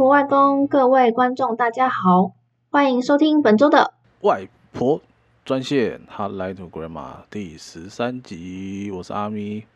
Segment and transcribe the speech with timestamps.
[0.00, 2.32] 婆外公，各位观众大家好，
[2.70, 3.92] 欢迎收听本周的
[4.22, 5.02] 外婆
[5.44, 9.66] 专线 Hotline to Grandma 第十三集，我是阿咪，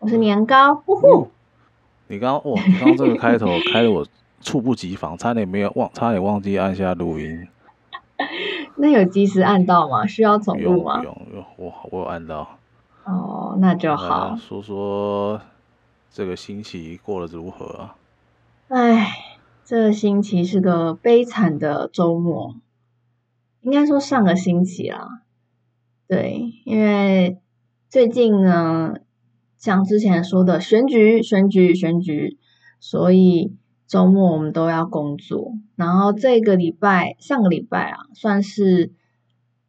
[0.00, 1.06] 我是年糕，呼呼。
[1.22, 1.28] 哦、
[2.08, 4.06] 你刚刚哇，你刚刚这个开头 开的我
[4.42, 7.48] 猝不及防，差点没有忘，差点忘记按下录音。
[8.76, 10.06] 那有及时按到吗？
[10.06, 10.98] 需要重录吗？
[10.98, 11.16] 不用，
[11.56, 12.58] 我我有按到。
[13.04, 14.36] 哦，那就好。
[14.36, 15.40] 说说
[16.10, 17.96] 这个星期过得如何啊？
[18.68, 19.10] 哎，
[19.64, 22.56] 这个星期是个悲惨的周末，
[23.62, 25.22] 应该说上个星期啦。
[26.06, 27.38] 对，因为
[27.88, 28.96] 最近呢，
[29.56, 32.38] 像之前说的选举、选举、选举，
[32.78, 33.56] 所以
[33.86, 35.54] 周末我们都要工作。
[35.76, 38.92] 然后这个礼拜、上个礼拜啊，算是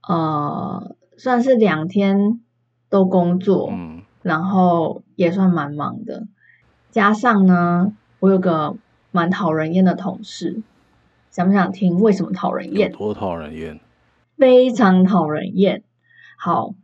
[0.05, 2.41] 呃，算是两天
[2.89, 6.27] 都工作，嗯，然后也算蛮忙的。
[6.91, 8.75] 加上呢，我有个
[9.15, 10.61] 蛮讨人厌的同事，
[11.31, 12.91] 想不想听为什么讨人厌？
[12.91, 13.79] 多讨人厌，
[14.37, 15.83] 非常讨人厌。
[16.37, 16.75] 好，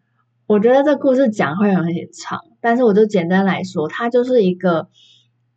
[0.47, 4.87] 我觉得这故事讲会有点长，但是我就简单来说，他就是一个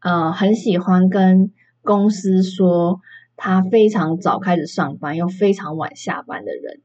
[0.01, 3.01] 呃很喜欢跟公司说
[3.37, 6.81] 他非常早开始上班，又非常晚下班的人。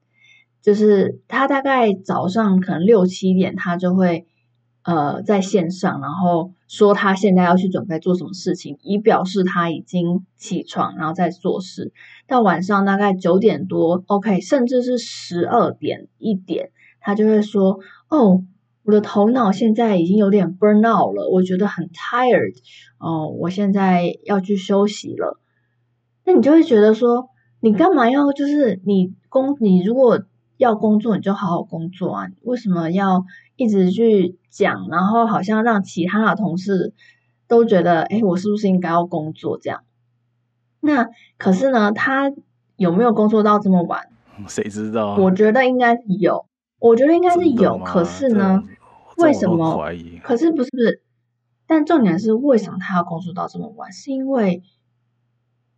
[0.61, 4.27] 就是他大概早上可能六七点，他就会。
[4.81, 11.91] 呃，在线上，然后说他现在要去准备做什么事情，以表示他已经起床，然后在做事。
[12.27, 16.69] 到晚上大概九点多，OK，甚至是十二点一点，
[17.01, 18.43] 他就会说：“哦，
[18.83, 22.53] 我的头脑现在已经有点 burn out 了，我觉得很 tired，
[22.99, 25.39] 哦，我现在要去休息了。”
[26.23, 27.29] 那你就会觉得说，
[27.61, 30.21] 你干嘛要就是你工，你如果
[30.57, 33.25] 要工作，你就好好工作啊，为什么要？
[33.59, 36.93] 一直去讲，然后好像让其他的同事
[37.45, 39.83] 都觉得，哎，我是不是应该要工作这样？
[40.79, 42.31] 那可是呢，他
[42.77, 44.07] 有没有工作到这么晚？
[44.47, 45.17] 谁知道？
[45.17, 46.45] 我觉得应该是有，
[46.79, 47.77] 我觉得应该是有。
[47.79, 48.63] 可是呢，
[49.17, 49.77] 为什么？
[50.23, 51.03] 可是不是不是？
[51.67, 53.91] 但重点是，为什么他要工作到这么晚？
[53.91, 54.63] 是因为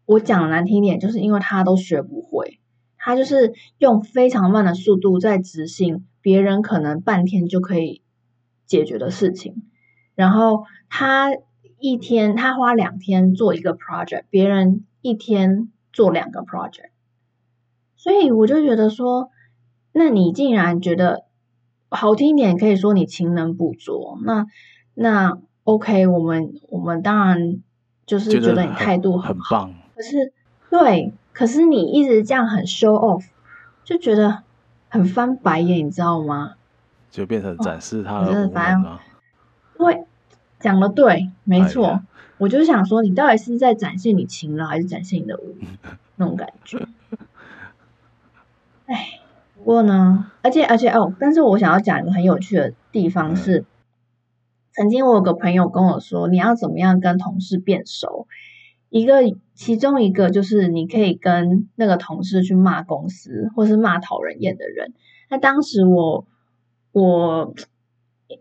[0.05, 2.59] 我讲的难听点，就是因为他都学不会，
[2.95, 6.05] 他就是用非常慢的速度在执行。
[6.21, 8.01] 别人可能半天就可以
[8.65, 9.63] 解决的事情，
[10.15, 11.31] 然后他
[11.79, 16.91] 一天他花两天做一个 project，别人一天做两个 project，
[17.95, 19.31] 所以我就觉得说，
[19.91, 21.25] 那你竟然觉得
[21.89, 24.45] 好听一点，可以说你勤能补拙，那
[24.93, 27.61] 那 OK，我们我们当然
[28.05, 30.33] 就是觉得你态度很棒，可是
[30.69, 33.25] 对，可是你一直这样很 show off，
[33.83, 34.43] 就觉得。
[34.91, 36.55] 很翻白眼，你知道吗？
[37.09, 38.99] 就变成展示他的无能吗？
[39.77, 40.03] 对，
[40.59, 41.87] 讲的对，没错。
[41.87, 42.01] 哎、
[42.37, 45.97] 我就想说，你到底是在展现你勤劳，还是展现你的无能？
[46.17, 46.85] 那种感觉。
[48.85, 49.21] 哎，
[49.55, 53.65] 不过呢，而且而且哦，但是我想要讲一个很有趣的地方是，嗯、
[54.73, 58.27] 曾经我有个朋友跟我说，你要怎么样跟同事变熟？
[58.91, 59.21] 一个，
[59.55, 64.93] 其中一个就是你可以跟那个同事去骂公司，或是骂讨人厌的人。
[65.29, 66.27] 那当时我，
[66.91, 67.53] 我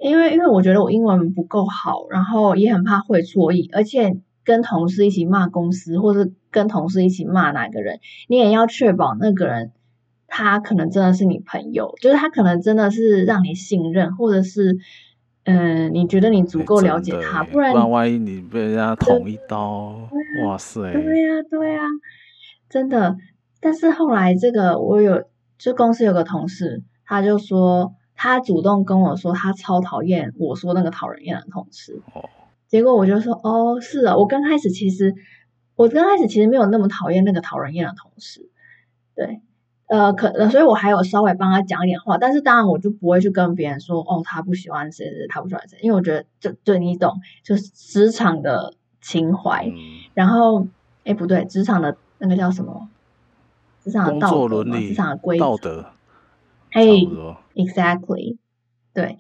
[0.01, 9.71] 因为因为我觉得我英文不够好，然后也很怕会错意，而且跟同事一起骂公司，或是跟同事一起骂哪个人，你也要确保那个人
[10.27, 14.79] 他可能真的是你朋友，就是他可能真的是让你信任，或者是。
[15.45, 20.09] 嗯，你觉得你足够了解他，不然不然万一你被人家捅一刀，
[20.45, 20.93] 哇塞！
[20.93, 21.83] 对呀，对呀，
[22.69, 23.17] 真的。
[23.59, 25.25] 但是后来这个我有，
[25.59, 32.01] 就公司有个同事，他就说他主动跟我说他超讨厌我说那个讨人厌的同事。
[32.15, 32.29] 哦。
[32.69, 35.15] 结果我就说哦，是啊，我刚开始其实
[35.75, 38.49] 我刚开始其实没有那么讨厌那个讨人厌的同事，
[39.15, 39.41] 对。
[39.91, 47.13] 呃，可，所以我还有稍微帮他讲一点话，但是当然我就不会去跟别人说，哦，他不喜欢谁谁，他不喜欢谁，因为我觉得这对你懂，
[47.43, 49.67] 就是职场的情怀。
[49.67, 49.75] 嗯、
[50.15, 50.69] 然后，
[51.03, 52.89] 哎，不对，职场的那个叫什么？
[53.83, 55.45] 职场的道德嘛，职场的规则。
[55.45, 55.87] 道德。
[56.71, 56.85] 哎
[57.57, 58.37] ，exactly，
[58.95, 59.19] 对。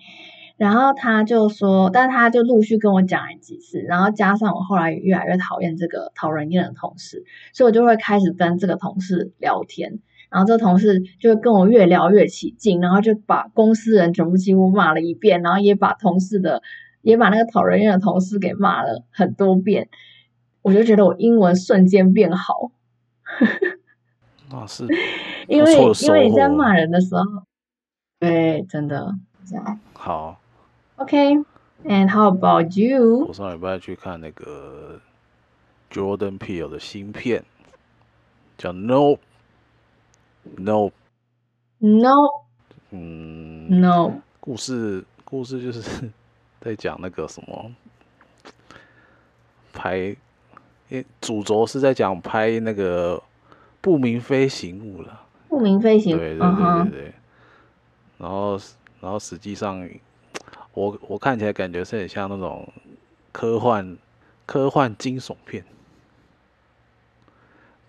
[0.56, 9.99] 然后他就说，但他就陆续跟我讲了几次，然后加上我后来越来越讨厌这个讨人厌的同事，所以我就会开始跟这个同事聊天。
[10.31, 16.62] 然后这个同事就跟我越聊越起劲，然后就把公司人全部几乎骂了一遍，然后也把同事的，
[17.03, 19.88] 也把那个讨人厌的同事给骂了很多遍。
[20.62, 22.71] 我就觉得我英文瞬间变好。
[24.50, 24.87] 那是
[25.49, 27.23] 因为因为你在骂人的时候，
[28.19, 29.81] 对，真的这样。
[29.94, 30.41] 好。
[30.97, 33.27] OK，and how about you？
[33.27, 35.00] 我上礼拜去看那个
[35.91, 37.43] Jordan Peele 的新片，
[38.59, 39.17] 叫 No
[40.56, 40.91] No
[41.79, 42.44] No，
[42.91, 46.11] 嗯，No，故事故事就是
[46.61, 47.73] 在讲那个什么
[49.73, 50.14] 拍，
[50.91, 53.23] 诶主轴是在讲拍那个
[53.81, 55.26] 不明飞行物了。
[55.49, 57.08] 不明飞行物，对对对对对。
[57.08, 57.12] Uh.
[58.19, 58.61] 然后
[59.00, 59.88] 然后实际上，
[60.75, 62.70] 我我看起来感觉是很像那种
[63.32, 63.96] 科幻
[64.44, 65.64] 科幻惊悚片，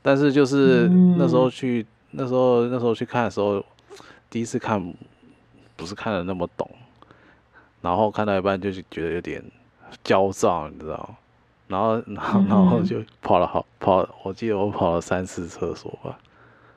[0.01, 0.87] 但是就是
[1.17, 3.63] 那时候去、嗯、那时候那时候去看的时候。
[4.29, 4.81] 第一次看，
[5.75, 6.65] 不是看的那么懂，
[7.81, 9.43] 然后看到一半就是觉得有点
[10.05, 11.15] 焦躁，你知道？
[11.67, 16.17] 然后，然后，然后就跑了好跑，我记得我跑了三次厕所吧，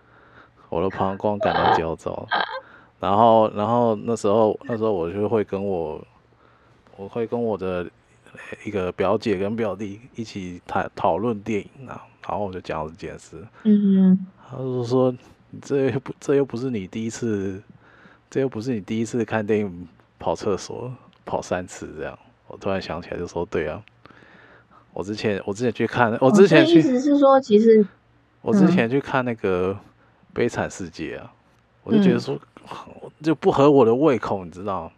[0.69, 2.26] 我的膀胱感到焦躁。
[2.98, 6.04] 然后，然后那时候那时候我就会跟我，
[6.96, 7.88] 我会跟我的
[8.64, 13.46] 一个表姐跟表弟一起谈讨论电影啊，然后我就讲这件事。
[13.62, 15.14] 嗯，他就说。
[15.62, 17.62] 这又不，这又不是你第一次，
[18.29, 19.87] 这又不是你第一次看电影
[20.19, 20.93] 跑厕所
[21.25, 22.19] 跑三次这样。
[22.49, 23.81] 我突然想起来，就说对啊，
[24.93, 27.87] 我之前我之前去看，我之前去，哦、意思是说其实
[28.43, 29.73] 我之前去看那个
[30.32, 31.38] 《悲惨世界》啊，嗯、
[31.85, 32.37] 我就觉得说
[33.23, 34.90] 就不合我的胃口，你知道？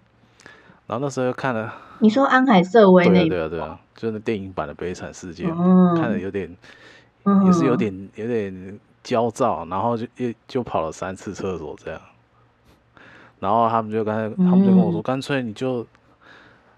[0.87, 6.49] 然后那时候又看了，你说安海瑟薇那对啊对啊，就是电影版的《悲惨世界》，嗯、看的有点，
[7.44, 8.81] 也是有点有点。
[9.06, 12.00] 焦躁，然后就一就跑了三次厕所这样，
[13.38, 15.86] 然后他们就刚才他们就跟我说，干脆你就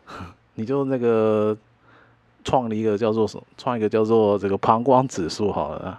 [0.54, 1.56] 你就那个
[2.44, 5.98] 创了一个叫做什么，创一个叫做这个膀胱指数好了，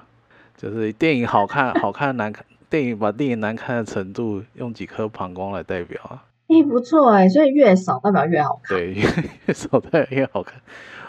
[0.55, 6.23] 就是电影好看好看难看，电影把电影难看的程度用几颗膀胱来代表啊？
[6.49, 9.03] 诶，不错诶，所以越少代表越好看，对，越
[9.47, 10.61] 越少代表越好看。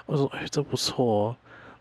[0.06, 1.36] 我说，诶，这不错哦。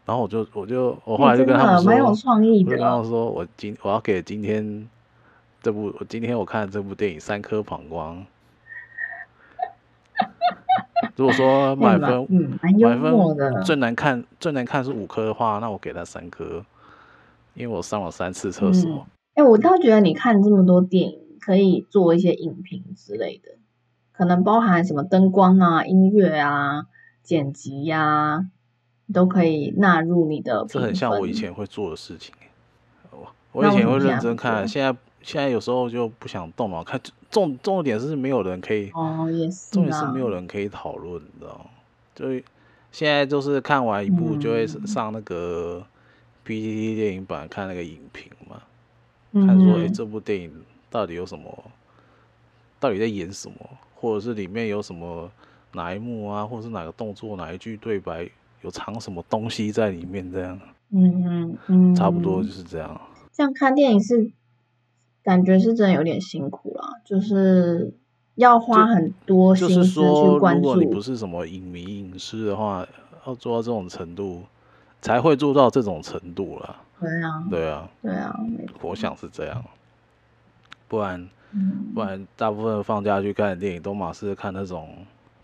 [0.10, 2.72] 然后我就我就我后来就跟他们说，蛮有创意的。
[2.72, 4.90] 我就跟他们说，我今我要给今天
[5.62, 8.26] 这部我今天我看的这部电影三颗膀胱。
[11.16, 16.66] 如果说 满分，嗯，满分最难看最难看是五颗的话，那我给他三颗，
[17.54, 19.06] 因为我上了三次厕所。
[19.36, 23.52] 哎、嗯，我倒觉得你看这么多电影，可以做一些影评之类的，
[24.12, 26.86] 可能包含什么灯光啊、音乐啊、
[27.22, 28.46] 剪辑呀、啊。
[29.14, 32.34] 都可以纳入你的，这很像我以前会做的事情。
[33.12, 37.00] 我我以前会认真看，现在现在有时候就不想动脑看。
[37.32, 41.66] 重重点是没有人可以哦，也是，重点是没有人可以讨论，你知道吗？
[42.16, 42.26] 就
[42.92, 45.86] 现在就是看完一部就会上那个
[46.44, 48.64] PTT 电影版看那个影评嘛，
[49.34, 50.52] 嗯、看说哎、欸、这部电影
[50.90, 51.64] 到底有什么，
[52.80, 53.56] 到底在演什么，
[53.94, 55.30] 或者是里面有什么
[55.74, 58.28] 哪一幕啊，或者是哪个动作哪一句对白。
[58.62, 60.32] 有藏什么东西在里面？
[60.32, 60.60] 这样，
[60.92, 63.00] 嗯嗯嗯，差不多就是这样。
[63.32, 64.32] 这样看电影是
[65.24, 67.94] 感觉是真的有点辛苦了，就是
[68.36, 70.68] 要花很多心思去关注。
[70.70, 72.86] 如果你不是什么影迷影视的话，
[73.26, 74.44] 要做到这种程度，
[75.02, 76.76] 才会做到这种程度了。
[77.00, 78.38] 对啊，对啊，对啊，
[78.82, 79.64] 我想是这样。
[80.90, 81.30] 不然，
[81.94, 84.90] 不然大部分放假去看电影都马是看那种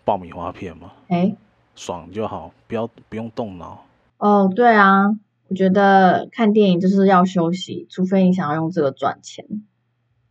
[0.04, 0.92] 爆米花片嘛。
[1.08, 1.34] 欸
[1.76, 3.84] 爽就好，不要不用动脑。
[4.18, 5.10] 哦，对啊，
[5.48, 9.46] 我觉得看电影就是要休息，除非你想要用这个赚钱。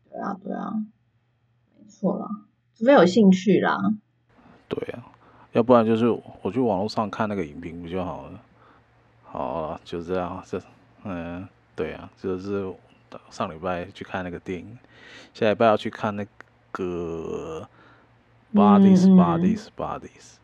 [0.09, 0.73] 对啊，对啊，
[1.77, 2.27] 没错啦，
[2.75, 3.77] 除非有兴趣啦。
[4.67, 5.05] 对啊，
[5.53, 6.09] 要不然就是
[6.41, 8.41] 我去网络上看那个影评不就好了？
[9.23, 10.59] 好了，就这样，这
[11.03, 12.73] 嗯，对啊，就是
[13.29, 14.77] 上礼拜去看那个电影，
[15.33, 16.25] 下礼拜要去看那
[16.71, 17.67] 个
[18.53, 20.35] Bodies, Bodies, Bodies。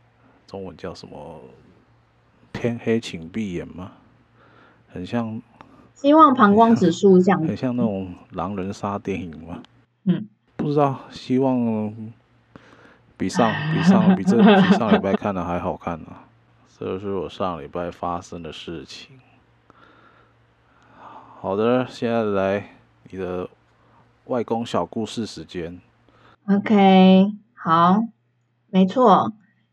[0.52, 1.40] 中文叫什么？
[2.52, 3.94] 天黑请闭眼吗？
[4.90, 5.42] 很像。
[5.94, 7.40] 希望膀胱指数这样。
[7.40, 9.64] 很像那种狼人杀电影吗？
[10.04, 10.28] 嗯。
[10.58, 11.96] 不知道，希望
[13.16, 16.28] 比上 比上比这比上礼拜看的还好看呢、啊。
[16.78, 19.22] 这就是我上礼拜发生的事情。
[21.40, 22.76] 好的，现在来
[23.10, 23.48] 你的
[24.26, 25.80] 外公小故事时间。
[26.50, 28.04] OK，好，
[28.70, 29.32] 没错。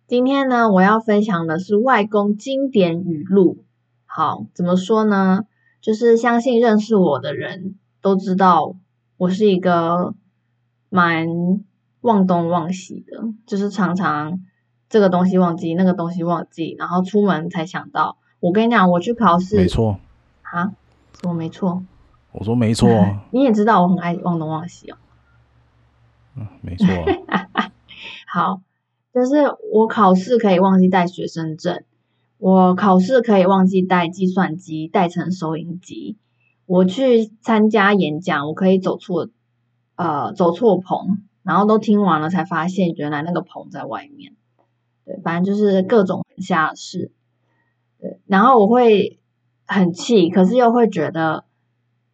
[0.08, 3.62] 今天呢，我要分享的是外公经典语录。
[4.06, 5.44] 好，怎么说呢？
[5.82, 8.74] 就是相信认识我的人都知道，
[9.18, 10.14] 我是一个
[10.88, 11.26] 蛮
[12.00, 14.40] 忘东忘西的，就是常常
[14.88, 18.16] 这个东西忘记，那个东西忘记，然后出门才想到。
[18.40, 20.00] 我跟你讲，我去考试，没错。
[20.40, 20.72] 啊？
[21.24, 21.82] 我没错？
[22.32, 22.88] 我说没错。
[23.30, 24.96] 你也知道我很爱忘东忘西哦。
[26.34, 26.86] 嗯，没错。
[28.26, 28.62] 好。
[29.12, 31.84] 就是我考试可以忘记带学生证，
[32.38, 36.16] 我考试可以忘记带计算机，带成收音机。
[36.66, 39.28] 我去参加演讲，我可以走错，
[39.96, 44.34] 呃，走错棚，然后都听完了才发现原来那个棚在外面。
[45.06, 47.10] 对，反正就是各种很瞎的事。
[47.98, 49.18] 对，然后我会
[49.66, 51.44] 很气，可是又会觉得，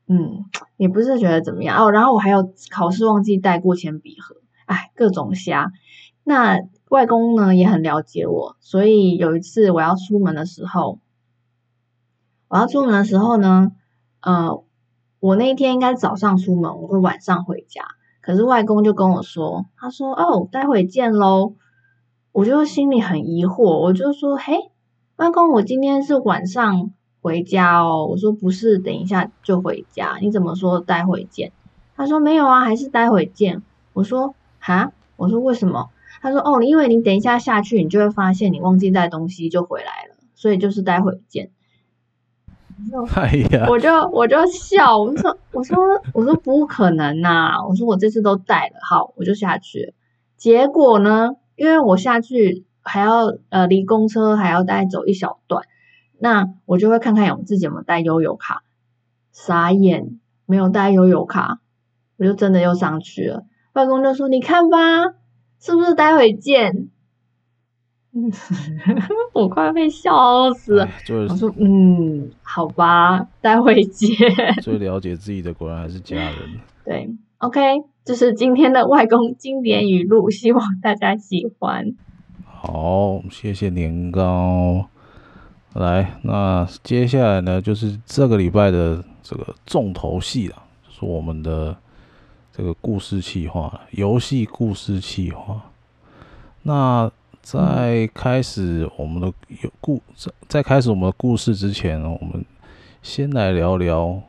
[0.07, 0.45] 嗯，
[0.77, 1.91] 也不是觉得怎么样哦。
[1.91, 4.37] 然后我还有考试忘记带过铅笔盒，
[4.67, 5.73] 哎，各种瞎。
[6.23, 6.61] 那
[6.95, 11.01] 外公呢也很了解我，所以有一次我要出门的时候，
[12.47, 13.73] 我要出门的时候呢，
[14.21, 14.63] 呃，
[15.19, 17.83] 我那一天应该早上出门，我会晚上回家。
[18.21, 21.55] 可是外公就跟我说，他说：“哦，待会见喽。”
[22.31, 24.71] 我就心里很疑惑，我就说：“嘿，
[25.17, 31.51] 外公，我今天是晚上回家哦。”我说：“不是，等一下就回家。”你怎么说待会见？
[31.97, 33.63] 他说：“没有啊，还是待会见。”
[33.95, 35.91] 我说：“哈？”我说：“为什么？”
[36.25, 41.51] 他说：“哦，因为你等一下下去，你就会发现你忘记带东西就回来了，所以就是待会见。”
[43.15, 45.77] 哎呀，我就我就笑，我说我说
[46.15, 47.67] 我说不可能呐、啊！
[47.69, 49.93] 我说我这次都带了，好，我就下去了。
[50.39, 55.65] 结果呢，因为我下去还要呃离公车还要再走一小段，
[56.19, 58.63] 那我就会看看有自己有没有带悠游卡，
[59.31, 61.59] 傻眼，没有带悠游卡，
[62.17, 63.45] 我就真的又上去了。
[63.75, 64.79] 外公就说：“你看吧。”
[65.61, 66.89] 是不是待会见？
[69.33, 70.89] 我快被笑死了。
[71.05, 74.09] 就是、我说，嗯，好吧，待会见。
[74.63, 76.35] 最了解自己的果然还是家人。
[76.85, 77.61] 对，OK，
[78.05, 81.97] 这是今天的外公经典语录， 希望大家喜欢。
[82.45, 84.89] 好，谢谢年糕。
[85.73, 91.77] 来，那接下来呢，就是这个礼拜的这个重头戏了，就是我们的。
[92.57, 95.61] 这个故事企划，游戏故事企划。
[96.63, 97.11] 那
[97.43, 99.27] 在开始我们的
[99.61, 102.45] 有故，在在开始我们的故事之前，我们
[103.03, 104.23] 先来聊聊，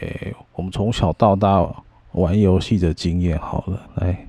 [0.00, 3.38] 诶，我们从小到大玩游戏的经验。
[3.38, 4.26] 好了，来，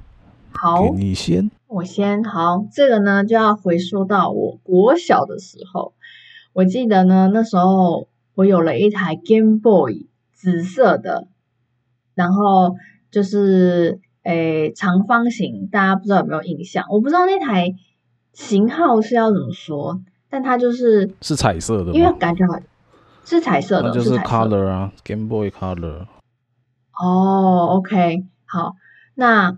[0.51, 2.23] 好，你先，我先。
[2.23, 5.95] 好，这个呢就要回溯到我国小的时候。
[6.53, 11.27] 我记得呢，那时候我有了一台 Game Boy，紫色的，
[12.13, 12.75] 然后。
[13.11, 16.85] 就是诶，长方形，大家不知道有没有印象？
[16.89, 17.75] 我不知道那台
[18.33, 21.91] 型号是要怎么说，但它就是是彩色的？
[21.91, 22.63] 因为感觉好像
[23.25, 26.07] 是彩色的，那就是 Color 啊，Game Boy Color。
[26.93, 28.75] 哦，OK，好，
[29.15, 29.57] 那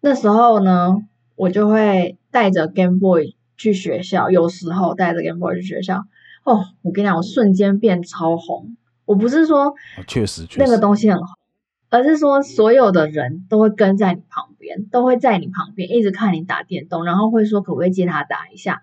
[0.00, 0.96] 那时候呢，
[1.36, 6.04] 我就会带着 Game Boy 去学校，有时候带着 Game Boy 去学校。
[6.44, 8.76] 哦，我跟你讲，我瞬间变超红。
[9.04, 9.74] 我不是说
[10.06, 11.37] 确实，确实那个东西很红。
[11.90, 18.82] 而是说，所有的人都会跟在你旁边，都会在你旁边一直看你打电动，然后会说可不可以借他打一下。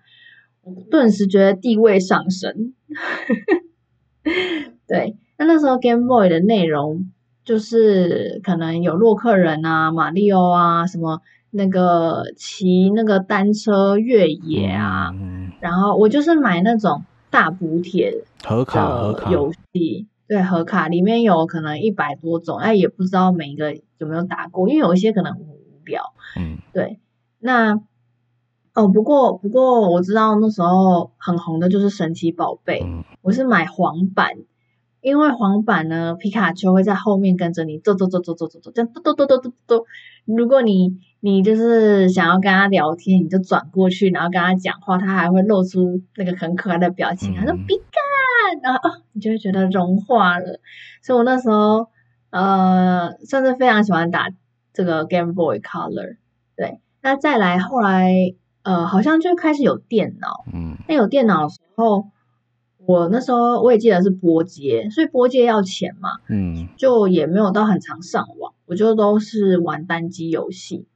[0.62, 2.74] 我顿时觉得地位上升。
[4.88, 7.12] 对，那那时候 Game Boy 的内容
[7.44, 11.20] 就是可能有洛克人啊、马里奥啊，什么
[11.52, 20.08] 那个骑那个单车越野啊，嗯、然后我就是买那种大补贴的游戏。
[20.28, 26.12] 对，盒卡里面有可能一百多种，哎，也不知道每一个有没有打过，因为有一些可能很无聊。
[26.36, 26.98] 嗯，对。
[27.38, 27.80] 那
[28.74, 34.32] 哦，不过不过我知道那时候很红的就是神奇宝贝，嗯、我是买黄版，
[35.00, 39.84] 因为黄版呢，皮卡丘会在后面跟着你走走走走走走走，这样嘟嘟嘟嘟嘟嘟。
[40.24, 48.00] 如果你你就是想要跟他聊天，你就转过去，然后跟他讲话，他还会露出那个很可爱的表情，他说皮卡。
[48.62, 50.60] 然后哦，你就会觉得融化了。
[51.02, 51.88] 所以我那时候
[52.30, 54.28] 呃，算是非常喜欢打
[54.72, 56.16] 这个 Game Boy Color。
[56.56, 58.12] 对，那再来后来
[58.62, 60.44] 呃，好像就开始有电脑。
[60.52, 60.76] 嗯。
[60.88, 62.06] 那有电脑的时候，
[62.78, 66.10] 我那时候我也记得是拨接，所以拨接要钱嘛。
[66.28, 66.68] 嗯。
[66.76, 70.86] 就也没有到很常上网，我就都是玩单机游戏。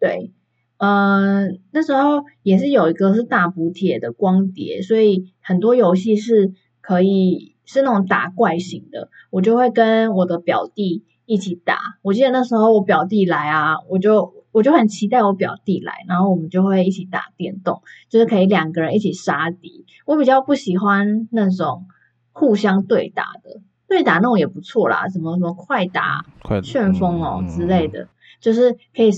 [0.00, 0.32] 对。
[0.78, 11.78] 嗯、呃，那时候也是有一个是大补帖的光碟，所以很多游戏是可以是那种打怪型的，我就会跟我的表弟一起打。
[12.02, 19.84] 我记得那时候我表弟来啊，我就我就很期待我表弟来，然后我们就会一起打电动，就是可以两个人一起杀敌。
[20.06, 21.86] 我比较不喜欢那种
[22.30, 28.08] 互相对打的，对打那种也不错啦，什么什么快打、快旋风哦之类的，
[28.40, 29.10] 就是可以。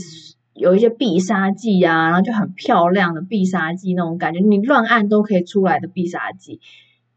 [0.54, 6.60] 有一些必杀技啊，然后就很漂亮的必杀技那种感觉，你乱按都可以出来的必杀技。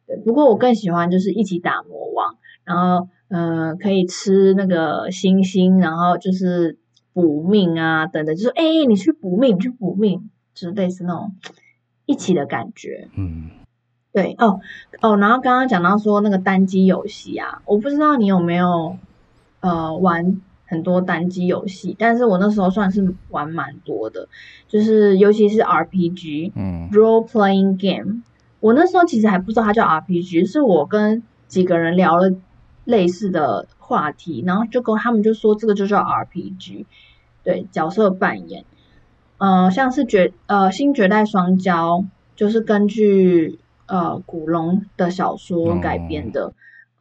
[0.05, 6.77] 对，不过我更喜欢就是一起打魔王，然后呃可以吃那个星星，然后就是
[7.13, 11.35] 补命啊等等，就是哎你去补命，你去补命，就是类似那种
[12.05, 13.07] 一起的感觉。
[13.17, 13.49] 嗯，
[14.11, 14.59] 对哦
[15.01, 18.97] 哦，然后刚刚讲到说那个单机游戏啊，我不知道你有没有
[19.61, 20.41] 呃玩
[20.73, 24.27] 很多单机游戏，但是我那时候算是玩蛮多的，
[24.67, 28.23] 就是尤其是 RPG，嗯，role playing game。
[28.59, 32.33] 我那时候其实还不知道它叫 RPG，是我跟几个人聊了
[32.85, 36.85] 类似的话题，然后就跟他们就说这个就叫 RPG，
[37.43, 38.65] 对，角色扮演，
[39.37, 46.53] 呃，像是绝呃新绝代双骄，就是根据呃古龙的小说改编的，嗯、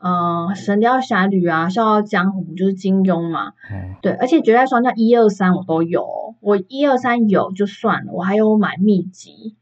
[0.03, 9.55] 呃，神雕侠侣啊，笑傲江湖就是金庸嘛，嗯、对，而且绝代双骄一二三我都有，我一二三有就算了，我还有买秘籍，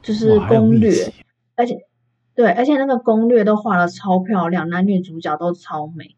[0.00, 0.92] 就是攻略。
[1.56, 1.78] 而且，
[2.36, 6.14] 对，而且那个攻略都画的超漂亮，男女主角都超美，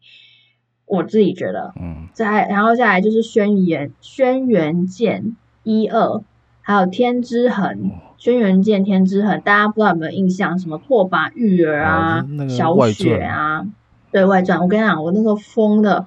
[0.85, 1.73] 我自己觉得。
[1.81, 2.07] 嗯。
[2.13, 6.21] 再然后再来就是轩辕轩辕剑一二，
[6.61, 10.57] 还有天之痕，轩辕剑天之痕，大家不知道有没有印象？
[10.57, 13.65] 什么拓跋玉儿啊，小雪啊，
[14.11, 14.59] 对外传。
[14.61, 16.05] 我跟你讲，我那时候疯的，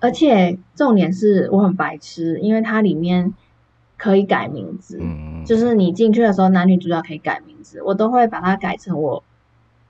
[0.00, 3.34] 而且重点是我很白痴，因为它里面。
[3.98, 9.24] 可以改名字，嗯、就是你进去的时候，男女主角可以改名字，我都会把它改成我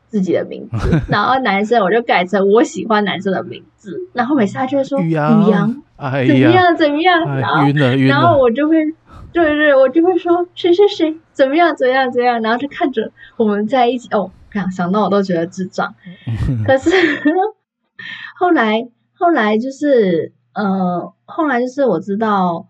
[0.09, 1.03] 自己的名字。
[1.11, 3.99] 然后男生我就改成我喜欢男生的名字。
[4.13, 7.21] 然后每次他就会说宇阳，宇阳、哎，怎么样怎么样？
[7.29, 8.77] 哎、然后然后我就会，
[9.45, 12.41] 对对，我就会说谁谁谁怎么样怎么样怎么样。
[12.43, 15.95] 然后就看着我们在一起，哦，想想到我都觉得智障。
[16.67, 16.91] 可是
[18.39, 22.69] 后来后来就是呃，后来就是我知道。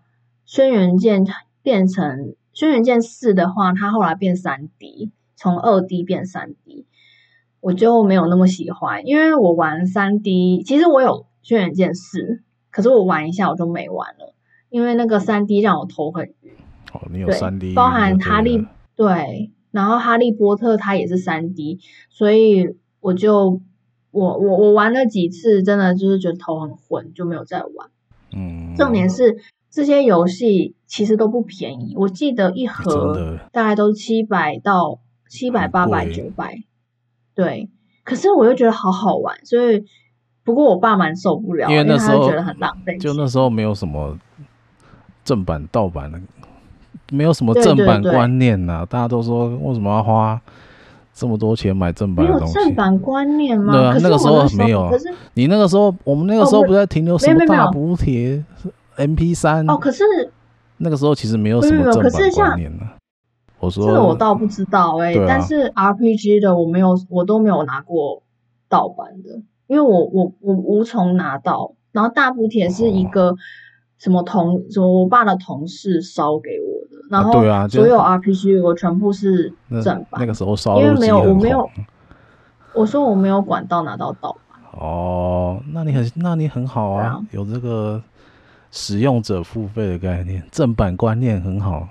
[0.49, 1.25] 轩辕剑
[1.61, 6.85] 变成轩辕剑四的话，它后来变三 D，从二 D 变三 D，
[7.59, 14.33] 我就没有那么喜欢，因为我玩三 D，其实我有轩辕剑四，可是我玩一下我就没玩了，
[14.69, 16.36] 因为那个三 D 让我头很晕。
[16.93, 23.61] 哦，你有三 D，包含哈利对，然后哈利波特它也是三 D，所以我就
[24.11, 27.89] 我我我玩了几次，真的就是觉得头很昏，就没有再玩。
[28.33, 29.37] 嗯，重点是。
[29.69, 36.63] 这些游戏其实都不便宜，我记得一盒大概都七百到七百八百九百，
[37.35, 37.69] 对。
[38.03, 39.83] 可是我又觉得好好玩，所以
[40.43, 42.97] 不过我爸蛮受不了，因为那时候觉得很浪费。
[42.97, 44.17] 就那时候没有什么
[45.23, 46.19] 正版盗版的，
[47.11, 50.39] 没有什么正版观念呐、啊，大家都说为什么要花
[51.13, 52.53] 这么多钱买正版的东西？
[52.59, 53.73] 有正版观念吗？
[53.73, 54.89] 对啊，那个时候没有。
[54.89, 58.43] 可是你那个时候，我们那个时候不在停留什么大补帖
[58.97, 60.03] ？M P 三哦，可是
[60.77, 62.83] 那个时候其实没有什么正版观念呢。
[63.59, 68.21] 我说这个我倒不知道哎、欸，啊、但是 R P G 的我没有，我都没有拿过
[68.69, 71.73] 盗版的，因为我我我无从拿到。
[71.91, 73.35] 然后大补贴是一个
[73.97, 80.07] 什么同什么我爸的同事烧给我的，然后对啊，所有 R P G 我全部是正版。
[80.11, 81.69] 那，那个时候烧，因为没有我没有，
[82.73, 84.59] 我说我没有管道拿到盗版。
[84.79, 88.01] 哦，那你很那你很好啊，啊有这个。
[88.69, 91.87] 使用者付费的概念，正版观念很好。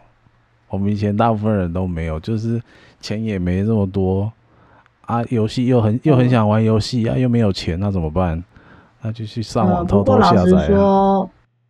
[0.68, 2.60] 我们以前大部分人都没有，就是
[3.00, 4.30] 钱也没这么多
[5.06, 8.44] 啊，游戏又很又很想玩游戏啊，又没有钱，那怎么办？
[9.00, 10.68] 那就去上网偷偷下载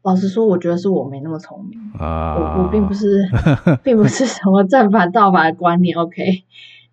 [0.06, 3.28] 老实说，我觉得是我没那么聪明啊，我我并不是，
[3.82, 5.98] 并不是什么正版盗版的观念。
[5.98, 6.44] OK，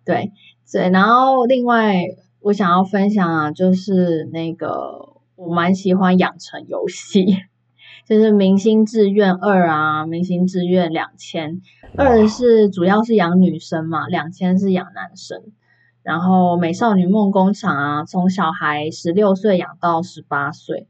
[0.04, 0.32] 对
[0.70, 1.94] 对，然后另外
[2.40, 7.36] 我想要分享啊，就是那个我蛮喜欢养成游戏。
[8.04, 11.62] 就是明星志愿二啊，明星志愿两千，
[11.96, 15.40] 二是主要是养女生嘛，两千是养男生。
[16.02, 20.86] 然后美少女梦工厂啊，从小孩十六岁养到十八岁，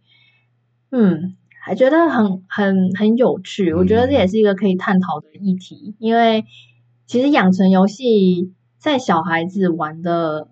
[0.91, 3.73] 嗯，还觉得很很很有趣。
[3.73, 6.45] 我觉得这也是一个可以探讨的议题，因为
[7.07, 10.49] 其实养成游戏在小孩子玩的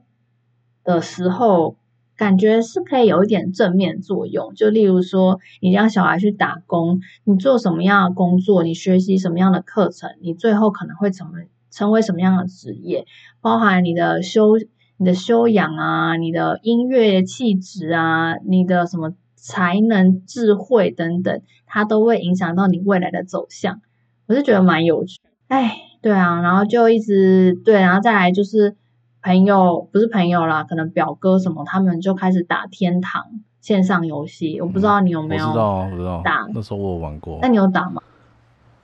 [0.82, 1.76] 的时候。
[2.14, 11.32] 感觉是可以有一点正面作用，就例如说，你让小孩去打工，你做什么样的工作，你学习什么样的课程，你最后可能会怎么
[11.70, 13.06] 成为什么样的职业，
[13.40, 14.52] 包含你的修
[14.98, 23.80] 你的修养啊，你的音乐气质啊，你的什么才能、智慧等等，它都会影响到你未来的走向。
[24.26, 28.76] 我是觉得蛮有趣，哎，对啊，然后就一直对，然后再来就是。
[29.24, 33.24] 朋友不是朋友啦，可能表哥什么，他们就开始打天堂
[33.60, 34.60] 线上游戏。
[34.60, 35.46] 我不知道你有没有？
[35.46, 36.22] 我知道，我知道。
[36.24, 37.38] 打那时候我有玩过。
[37.40, 38.02] 那你有打吗？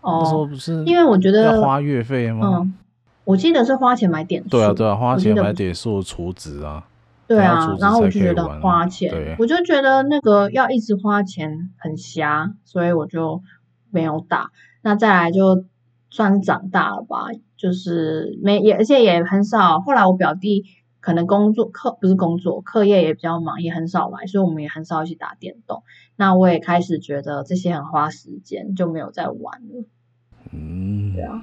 [0.00, 2.58] 哦，那时候不是因为我觉得要花月费吗？
[2.60, 2.74] 嗯，
[3.24, 4.50] 我记得是花钱买点数。
[4.50, 6.86] 对啊，对啊，花钱买点数储值啊。
[7.28, 13.42] 对啊，然后我就觉得花钱，我就觉得那个要一直花钱很瞎，所以我就
[13.90, 14.50] 没有打。
[14.82, 15.64] 那再来就
[16.08, 17.26] 算是长大了吧，
[17.58, 19.80] 就是没也而且也很少。
[19.80, 20.64] 后来我表弟
[21.00, 25.82] 可能工作课不是工作，课业也比较忙，也很少来，所以我们也很少一起打电动。
[26.16, 29.84] 那我也开始觉得这些很花时间，就没有再玩了。
[30.50, 31.42] 嗯，对啊，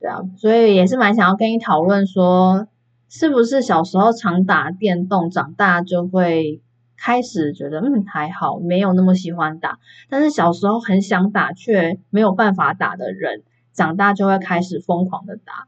[0.00, 2.66] 对啊，所以也是蛮想要跟你讨论说，
[3.08, 6.60] 是不是小时候常打电动，长大就会
[6.96, 9.78] 开始觉得嗯还好，没有那么喜欢打。
[10.08, 13.42] 但是小时候很想打却没有办法打的人，
[13.72, 15.66] 长大就会开始疯狂的打。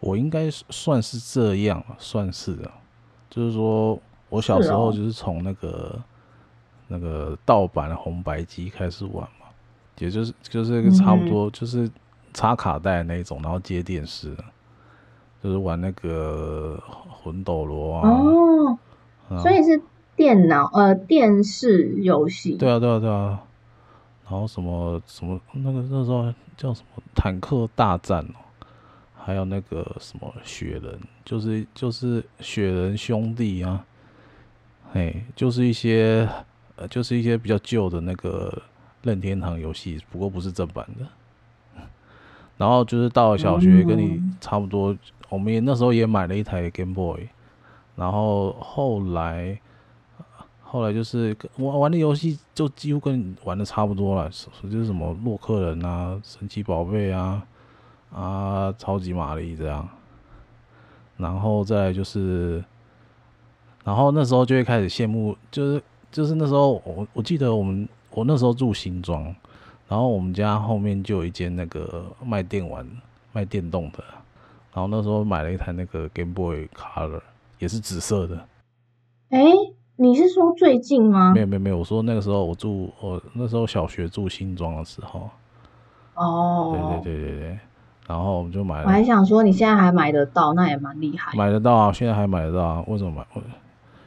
[0.00, 2.70] 我应该算是这样，算是的，
[3.30, 3.96] 就是说
[4.28, 6.02] 我小时候就是从那个、哦、
[6.88, 9.46] 那个盗版的红白机开始玩嘛，
[9.98, 11.88] 也就是就是差不多就是
[12.34, 14.36] 插卡带那种，然后接电视，
[15.42, 18.08] 就是玩那个魂斗罗啊。
[18.08, 18.78] 哦，
[19.40, 19.80] 所以是
[20.14, 22.56] 电脑呃电视游戏。
[22.56, 23.42] 对啊对啊对啊，
[24.28, 28.36] 然后什么什么那个那时候叫什么坦克大战哦。
[29.24, 33.84] 还有那个什么雪人，就是就是雪人兄弟啊，
[34.92, 36.28] 嘿，就是一些
[36.74, 38.52] 呃，就是一些比较旧的那个
[39.00, 41.06] 任天堂游戏，不过不是正版的。
[42.62, 44.96] 然后就是到了小学，跟你差不多，
[45.28, 47.28] 我们也那时候也买了一台 Game Boy。
[47.96, 49.60] 然后后来
[50.62, 54.30] 后来就是玩玩的游戏，就几乎跟你玩的差不多了，
[54.62, 57.42] 就是什么洛克人啊、神奇宝贝啊。
[58.14, 59.88] 啊，超级玛丽这样，
[61.16, 62.62] 然后再就是，
[63.82, 69.34] 然后那时候就会开始羡慕，就是就是那时候我我记得我们我那时候住新庄，
[69.92, 72.82] 然后我们家后面就有一间那个卖电玩、
[73.30, 74.02] 卖电动的，
[74.72, 77.20] 然后那时候买了一台那个 Game Boy Color，
[77.58, 78.36] 也是紫色的。
[79.28, 79.42] 哎，
[79.96, 81.34] 你是说最近吗？
[81.34, 85.28] 没有没有没有，我说那个时候我住我那时候小学住新庄的时候。
[86.14, 87.58] 哦，对对对对对。
[88.08, 88.84] 然后我们就买了。
[88.86, 91.36] 我还想说，你现在还买得到，那也蛮厉害。
[91.36, 92.84] 买得到啊，现在还买得到啊？
[92.86, 93.26] 为什么买？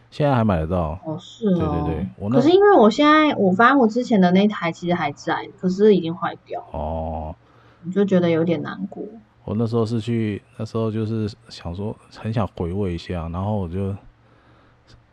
[0.10, 1.00] 现在还买得到？
[1.06, 1.58] 哦，是哦。
[1.58, 6.68] 对对对，我那可是因为我现在，我发现我之前的那台其实还在，可是已经坏掉了。
[6.72, 7.36] 哦。
[7.84, 9.04] 你就觉得有点难过。
[9.44, 13.96] 我那时候是去，那时候就是想说，很想回味一下，然后我就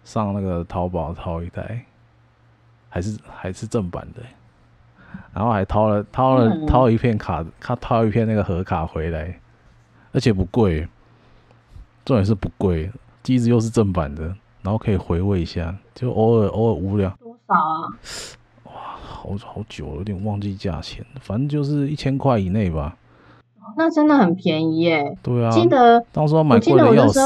[0.05, 1.85] 上那个淘宝淘一台，
[2.89, 4.23] 还是还是正版的。
[5.35, 9.39] 然后还掏了掏了掏了一片卡，他掏一片那个盒卡回来，
[10.13, 10.89] 而且不贵，
[12.03, 12.91] 重点是不贵，
[13.23, 17.11] 机子又是正版的，然后可以回味一下，就偶尔偶尔无聊。
[17.21, 17.89] 多少啊？
[18.65, 22.97] 哇，好好久了，有点忘记价钱，反正就是一千块以内吧。
[23.77, 25.17] 那真的很便宜耶。
[25.23, 27.21] 对啊，记得当时买贵的要死。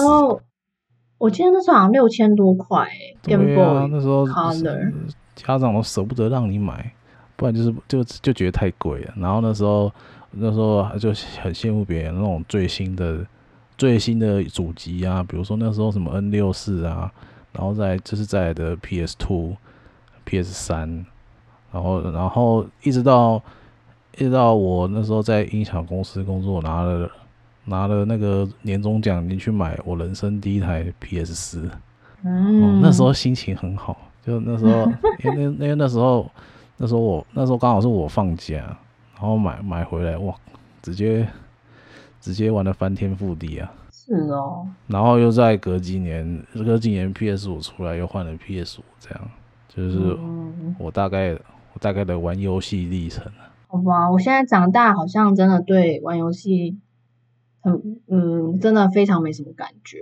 [1.18, 2.86] 我记得那时候好像六千多块。
[3.22, 4.26] 对啊，那时候
[5.34, 6.92] 家长都舍不得让你买。
[7.36, 9.92] 不然就是就就觉得太贵了，然后那时候
[10.30, 11.10] 那时候就
[11.42, 13.18] 很羡慕别人那种最新的
[13.76, 17.10] 最新的主机啊，比如说那时候什么 N 六四啊，
[17.52, 19.56] 然后再就是在的 PS Two、
[20.24, 21.04] PS 三，
[21.72, 23.42] 然后然后一直到
[24.16, 27.10] 一直到我那时候在音响公司工作，拿了
[27.64, 31.70] 拿了那个年终奖金去买我人生第一台 PS 四，
[32.22, 34.90] 嗯、哦，那时候心情很好，就那时候
[35.24, 36.30] 因为那因为那时候。
[36.78, 38.56] 那时候我那时候刚好是我放假，
[39.14, 40.34] 然后买买回来哇，
[40.82, 41.26] 直接
[42.26, 43.72] 直接玩的翻天覆地啊！
[43.92, 44.66] 是哦。
[44.88, 49.20] 然后又在隔几年，隔几年 PS 五出来，又换了 PS 五，这样
[49.68, 50.18] 就是
[50.76, 51.40] 我大概、嗯、
[51.74, 53.24] 我大概的玩游戏历程。
[53.68, 56.76] 好吧，我现在长大，好像真的对玩游戏
[57.60, 60.00] 很嗯，真的非常没什么感觉。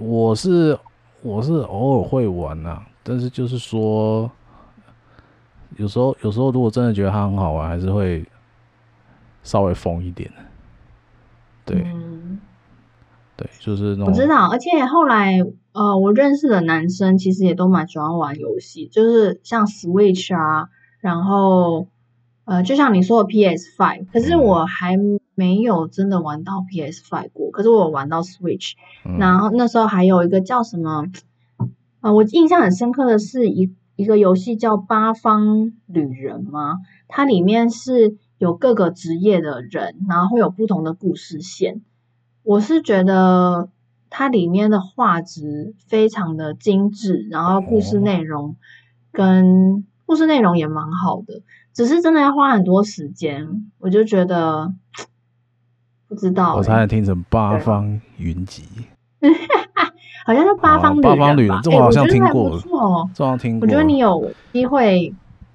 [0.00, 0.76] 我是
[1.22, 4.28] 我是偶尔会玩呐、啊，但是就是说。
[5.76, 8.24] 有时候，有时候如果真的觉得它很好玩，还是会
[9.42, 10.30] 稍微疯一点。
[13.36, 14.06] 对，就是那种。
[14.06, 15.40] 我知道，而且后来，
[15.72, 20.68] 呃，我认识的男生其实也都蛮喜欢玩游戏，就是像 Switch 啊，
[21.00, 21.88] 然后，
[22.44, 24.96] 呃，就像你说的 PS Five，可是我还
[25.34, 28.72] 没有真的玩到 PS Five 过，可是我有玩到 Switch，
[29.04, 31.04] 嗯、然后那时候还有一个叫什么，
[32.00, 33.74] 呃，我印象很深刻的是一。
[33.96, 36.80] 一个游戏叫《八方旅人》吗？
[37.08, 41.80] 它里面是有各个职业的人，然后会有不同的故事线。
[42.46, 43.68] 我是觉得
[44.08, 48.54] 它里面的画质非常的精致，然后故事内容
[49.10, 51.42] 跟故事内容也蛮好的，
[51.74, 53.68] 只是真的要花很多时间。
[53.80, 54.72] 我就觉得
[56.06, 58.62] 不知道、欸，我差点听成八方云集。
[60.24, 62.60] 好像是八方旅人吧，八方旅人，这我好像听过，
[63.12, 63.66] 这样听过。
[63.66, 65.12] 我觉得你有机会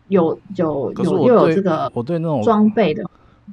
[0.10, 3.10] 有有有又有这个，我对那种装备的，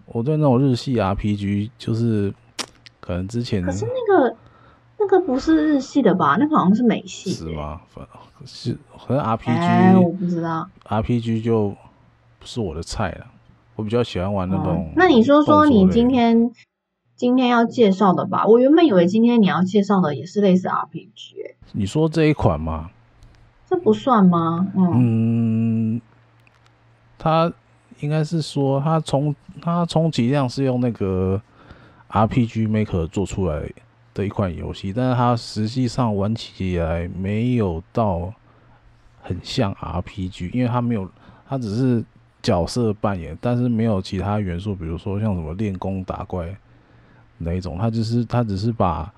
[0.06, 2.34] 我对那种日系 RPG 就是
[3.08, 4.36] 可能之前可是那个
[4.98, 6.36] 那个不是日系的吧？
[6.38, 7.80] 那个好像是美系，是吗？
[7.88, 8.06] 反
[8.44, 11.74] 是可能 RPG，、欸、我不知道 RPG 就
[12.38, 13.26] 不是我的菜了。
[13.76, 14.92] 我比较喜欢玩那种、哦。
[14.94, 16.50] 那你说说你今天
[17.16, 18.44] 今天要介绍的吧？
[18.46, 21.56] 我原本以为今天你要介绍的也是类似 RPG、欸。
[21.72, 22.90] 你说这一款吗？
[23.66, 24.66] 这不算吗？
[24.76, 26.00] 嗯，嗯，
[27.18, 27.50] 他
[28.00, 31.40] 应该是说他充他充其量是用那个
[32.10, 33.68] RPG Maker 做出来
[34.14, 38.32] 的一款游戏，但是它实际上玩起来没有到
[39.22, 41.10] 很像 RPG，因为它没有，
[41.48, 42.04] 它只是。
[42.40, 46.56] 角色扮演，但是没有其他元素，比如说像什么练功打怪
[47.36, 49.12] 那一种，他就是他只是把，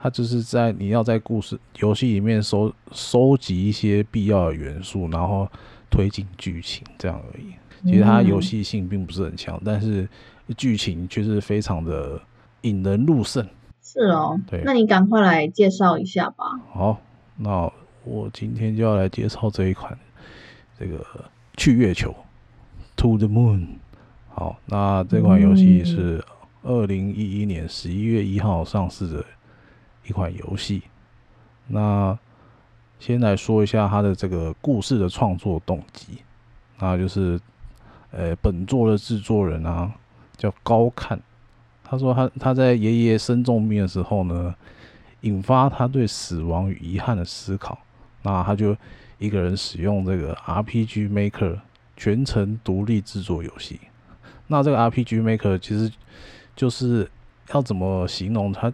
[0.00, 5.46] 他就是在你要在故事游戏里面收收集一些必要的元素，然后
[5.90, 7.52] 推进剧情这样而已。
[7.84, 10.08] 其实它游戏性并不是很强，但是
[10.56, 12.18] 剧情却是非常的
[12.62, 13.46] 引人入胜。
[13.80, 16.44] 是哦，对，那你赶快来介绍一下吧。
[16.72, 16.98] 好，
[17.36, 17.70] 那
[18.04, 19.96] 我今天就要来介绍这一款
[20.78, 21.04] 这个
[21.56, 22.14] 去月球。
[22.96, 23.66] To the Moon，
[24.28, 26.24] 好，那这款游戏是
[26.62, 29.24] 二零一一年十一月一号上市的
[30.06, 30.82] 一款游戏。
[31.66, 32.16] 那
[33.00, 36.18] 先来说一下它的这个故事的创作动机，
[36.78, 37.40] 那就是，
[38.12, 39.92] 呃，本作的制作人啊
[40.36, 41.20] 叫高看，
[41.92, 44.54] 他说他他在爷爷生重病的时候呢，
[45.20, 47.78] 引发他对死亡与遗憾的思考，
[48.22, 48.74] 那他就
[49.18, 51.58] 一个人使用这个 RPG Maker。
[51.94, 53.78] 全程独立制作游戏，
[54.48, 55.92] 那这个 RPG Maker 其实
[56.56, 57.08] 就是
[57.52, 58.72] 要怎么形容它？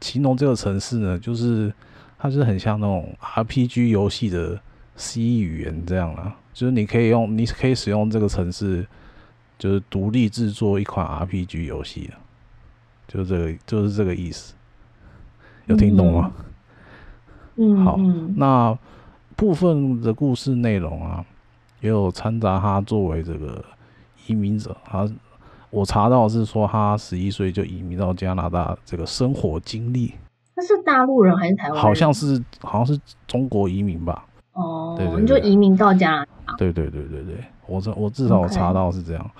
[0.00, 1.18] 形容这个城市呢？
[1.18, 1.72] 就是
[2.18, 4.58] 它是很像那种 RPG 游戏的
[4.96, 8.84] C 语言这样啦，就是你可以用，你可以使用这个城市，
[9.58, 12.10] 就是独立制作一款 RPG 游戏，
[13.06, 14.54] 就是这个，就是这个意思。
[15.66, 16.32] 有听懂吗？
[17.56, 17.96] 嗯，好，
[18.36, 18.76] 那
[19.36, 21.24] 部分的故事内容啊。
[21.80, 23.62] 也有掺杂他作为这个
[24.26, 25.06] 移民者，他
[25.68, 30.14] 我查到是说他十一岁就移民到加拿大，这个生活经历。
[30.56, 31.82] 他是大陆人还是台湾人？
[31.82, 34.24] 好像是好像是中国移民吧。
[34.54, 36.54] 哦，对，对，对，你就移民到加拿大。
[36.56, 39.30] 对对对对对，我这我至少我查到是这样。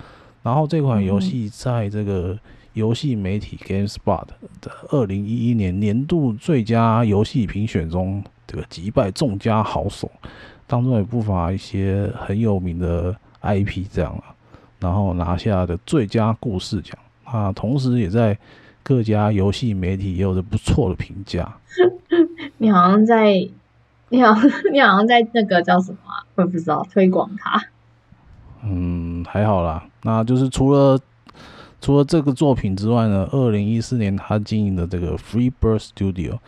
[0.43, 2.39] 然后这款游戏在这个
[2.75, 4.27] 游戏媒体 GameSpot
[4.61, 10.11] 的二零一一年年度最佳游戏评选中，这个击败众家好手。
[10.67, 14.35] 当中也不乏一些很有名的 IP 这样啊，
[14.81, 18.37] 然后拿下的最佳故事奖啊，同时也在
[18.83, 21.55] 各家游戏媒体也有着不错的评价。
[22.57, 23.33] 你好像在，
[24.09, 24.35] 你好，
[24.73, 25.99] 你好像在那个叫什么？
[26.35, 27.63] 我也不知道推广它。
[28.67, 29.85] 嗯，还好啦。
[30.03, 30.99] 那就是除了
[31.81, 36.39] 除了这个作品之外呢，二零一四年他经营的这个 Free Bird Studio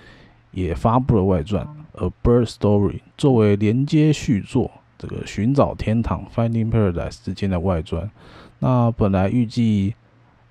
[0.50, 1.66] 也发布了外传。
[1.98, 8.10] A Bird Story 作为连接续作，这个寻找天堂 Finding Paradise 之间的外传，
[8.58, 9.94] 那本来预计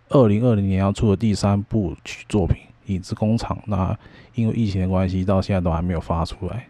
[0.09, 2.57] 二零二零年要出的第三部曲作品
[2.93, 3.95] 《影子工厂》，那
[4.33, 6.67] 因为疫情的关系，到现在都还没有发出来。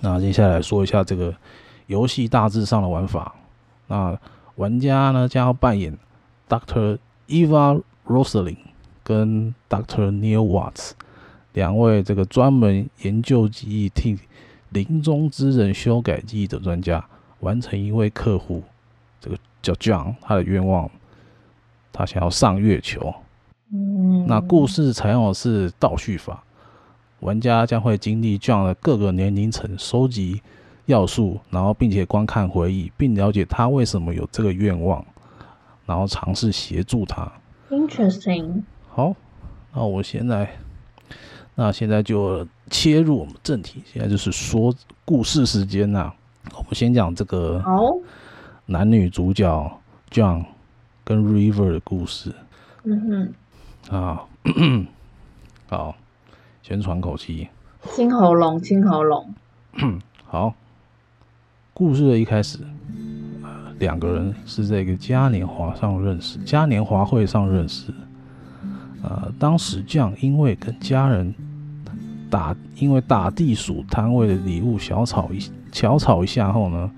[0.00, 1.34] 那接下来说一下这个
[1.86, 3.34] 游戏大致上的玩法。
[3.88, 4.18] 那
[4.56, 5.98] 玩家呢将要扮演
[6.48, 6.98] Dr.
[7.26, 8.58] Eva Rosalind
[9.02, 10.10] 跟 Dr.
[10.12, 10.92] Neil Watts。
[11.54, 14.16] 两位这个专门研究记忆、替
[14.68, 17.04] 临终之人修改记忆的专家，
[17.40, 18.62] 完成一位客户，
[19.20, 20.88] 这个叫 John，他的愿望，
[21.92, 23.12] 他想要上月球。
[23.72, 26.44] 嗯，那故事采用的是倒叙法，
[27.20, 30.40] 玩家将会经历 John 的各个年龄层，收集
[30.88, 35.04] 要素，然后并且观看回忆，并了解他为什么有这个愿望，
[35.86, 37.30] 然后尝试协助他。
[37.70, 38.62] Interesting。
[38.88, 39.14] 好，
[39.72, 40.48] 那我现在。
[41.60, 44.72] 那现在就切入我们正题，现在就是说
[45.04, 46.12] 故事时间呐。
[46.54, 47.60] 我们先讲这个
[48.66, 50.44] 男女主角 John
[51.02, 52.32] 跟 River 的故事。
[52.84, 53.34] 嗯
[53.90, 54.22] 哼，啊，
[55.68, 55.96] 好，
[56.62, 57.48] 先喘口气，
[57.92, 59.34] 清喉咙，清喉咙。
[60.24, 60.54] 好，
[61.78, 62.58] 故事的一开始，
[63.40, 67.94] 呃两个人是在一个嘉年华上认识，嘉年华会上认识。
[69.00, 71.32] 呃，当时将因为跟家人。
[72.28, 75.38] 打，因为打地鼠摊位的礼物小吵一
[75.72, 76.90] 小吵一下后呢，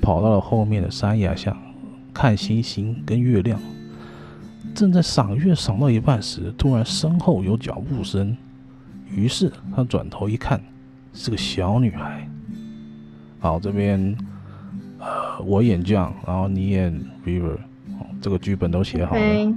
[0.00, 1.56] 跑到了后面的山崖下
[2.12, 3.58] 看星星跟月亮。
[4.74, 8.36] 正在赏月赏到一半时，突然身后有脚步声，
[9.10, 10.62] 于是他转头一看，
[11.14, 12.28] 是个小女孩。
[13.46, 14.16] 好，这边
[14.98, 16.92] 呃，我演 John，然后你演
[17.24, 17.56] River，
[18.20, 19.20] 这个剧本都写好了。
[19.20, 19.54] Okay.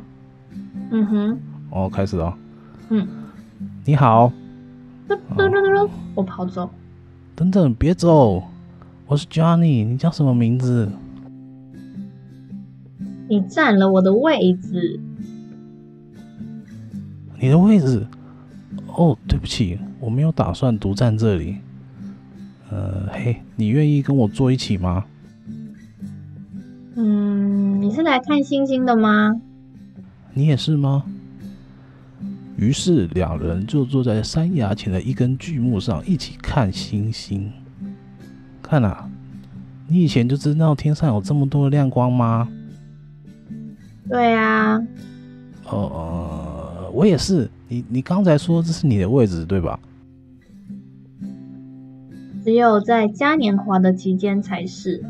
[0.91, 1.39] 嗯哼。
[1.71, 2.37] 哦，开始了。
[2.89, 3.07] 嗯。
[3.83, 4.31] 你好。
[5.07, 6.69] 嘟嘟嘟嘟，我跑走。
[7.33, 8.43] 等等，别走！
[9.07, 10.87] 我是 Johnny，你叫什么名字？
[13.27, 14.99] 你占了我的位置。
[17.39, 18.05] 你的位置？
[18.95, 21.57] 哦，对不起，我没有打算独占这里。
[22.69, 25.03] 呃，嘿，你愿意跟我坐一起吗？
[26.95, 29.35] 嗯，你是来看星星的吗？
[30.33, 31.03] 你也是吗？
[32.57, 37.51] 于是两人就坐在山崖前的一根巨木上，一起看星星。
[38.61, 39.09] 看啊，
[39.87, 42.47] 你以前就知道天上有这么多的亮光吗？
[44.09, 44.77] 对啊。
[45.65, 47.49] 哦、呃，我也是。
[47.67, 49.79] 你你刚才说这是你的位置，对吧？
[52.43, 55.03] 只有在嘉年华的期间才是。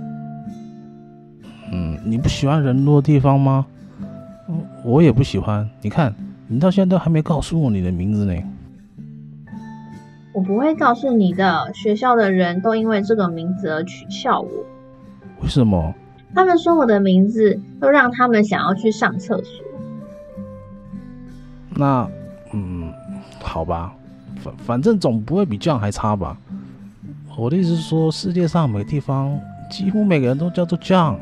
[1.71, 3.65] 嗯，你不喜欢人多的地方吗？
[4.83, 5.69] 我也不喜欢。
[5.81, 6.13] 你看。
[6.51, 8.33] 你到现在都还没告诉我你的名字呢。
[10.33, 11.71] 我不会告诉你的。
[11.75, 14.49] 学校的人都因为这个名字而取笑我。
[15.43, 15.93] 为什么？
[16.33, 19.63] 他们说我的名字都让他们想要去上厕所。
[21.75, 22.09] 那，
[22.51, 22.91] 嗯，
[23.43, 23.93] 好吧，
[24.37, 26.35] 反反正总不会比这样还差吧。
[27.39, 29.39] 我的意思是说，世界上每个地方
[29.71, 31.19] 几乎每个人都叫做 John。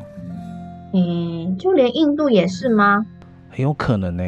[0.92, 3.06] 嗯，就连印度也是吗？
[3.48, 4.24] 很有可能呢。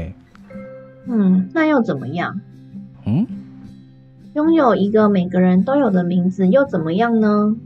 [1.07, 2.40] 嗯，那又怎么样？
[3.07, 3.26] 嗯，
[4.35, 7.57] 拥有一个每个人都有的名字又怎么样呢？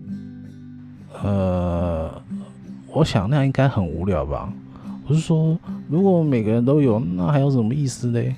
[1.22, 2.10] 呃，
[2.94, 4.50] 我想那样应该很无聊吧。
[5.06, 8.34] 我是说，如果每个人都有，那还有什么意思嘞？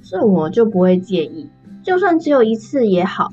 [0.00, 1.48] 是我就不会介意，
[1.82, 3.32] 就算只有一次也好，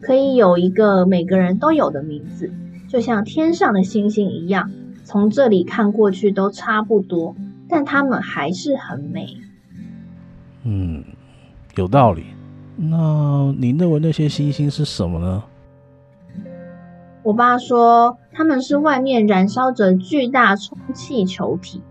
[0.00, 2.52] 可以有一个每个人都有的名字，
[2.88, 4.70] 就像天上的星星一样，
[5.04, 7.34] 从这里看过去都差不多。
[7.68, 9.26] 但它们还是很美。
[10.62, 11.02] 嗯，
[11.74, 12.26] 有道理。
[12.76, 15.42] 那你认为那些星星是什么呢？
[17.24, 21.82] 我爸说，他们是外面燃烧着巨大充气球体。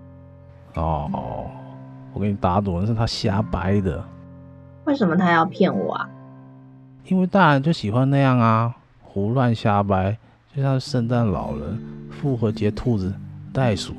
[0.76, 1.10] 哦，
[2.14, 4.02] 我给你打赌，那是他瞎掰的。
[4.86, 6.10] 为什么他要骗我啊？
[7.08, 10.18] 因为大人就喜欢那样啊，胡乱瞎掰，
[10.56, 13.14] 就像圣诞老人、复活节兔子、
[13.54, 13.94] 袋鼠。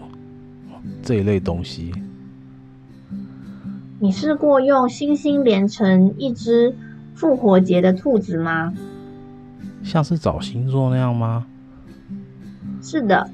[1.02, 1.92] 这一类东西，
[3.98, 6.74] 你试过用星星连成一只
[7.14, 8.72] 复活节的兔子吗？
[9.82, 11.46] 像是找星座那样吗？
[12.80, 13.28] 是的。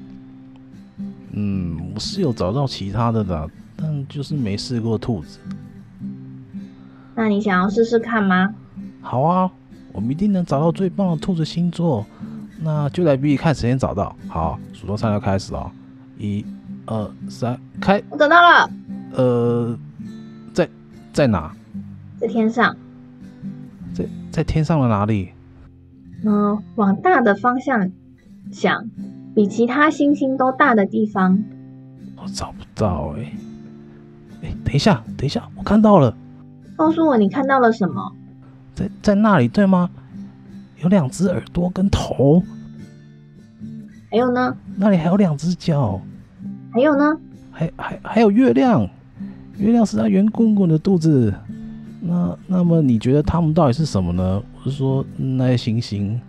[1.31, 5.39] 嗯，我是有找到其他的的，但就是没试过兔子。
[7.15, 8.53] 那你想要试试看吗？
[9.01, 9.51] 好啊，
[9.93, 12.05] 我们一定能找到最棒的兔子星座。
[12.61, 14.13] 那就来比比看谁先找到。
[14.27, 15.71] 好，数到三要开始了，
[16.17, 16.45] 一。
[16.85, 18.69] 二三开，我找到了。
[19.13, 19.79] 呃，
[20.53, 20.67] 在
[21.13, 21.55] 在哪？
[22.19, 22.75] 在天上。
[23.93, 25.29] 在在天上的哪里？
[26.25, 27.89] 嗯，往大的方向
[28.51, 28.89] 想，
[29.33, 31.41] 比其他星星都大的地方。
[32.17, 33.33] 我找不到哎、欸。
[34.41, 36.13] 哎、欸，等一下，等一下，我看到了。
[36.75, 38.11] 告诉我你看到了什么？
[38.73, 39.89] 在在那里对吗？
[40.81, 42.43] 有两只耳朵跟头。
[44.11, 44.55] 还有呢？
[44.75, 46.01] 那里还有两只脚。
[46.71, 47.17] 还有呢？
[47.51, 48.87] 还还还有月亮，
[49.57, 51.33] 月亮是它圆滚滚的肚子。
[52.01, 54.43] 那那么你觉得它们到底是什么呢？
[54.57, 56.19] 我是说那些星星。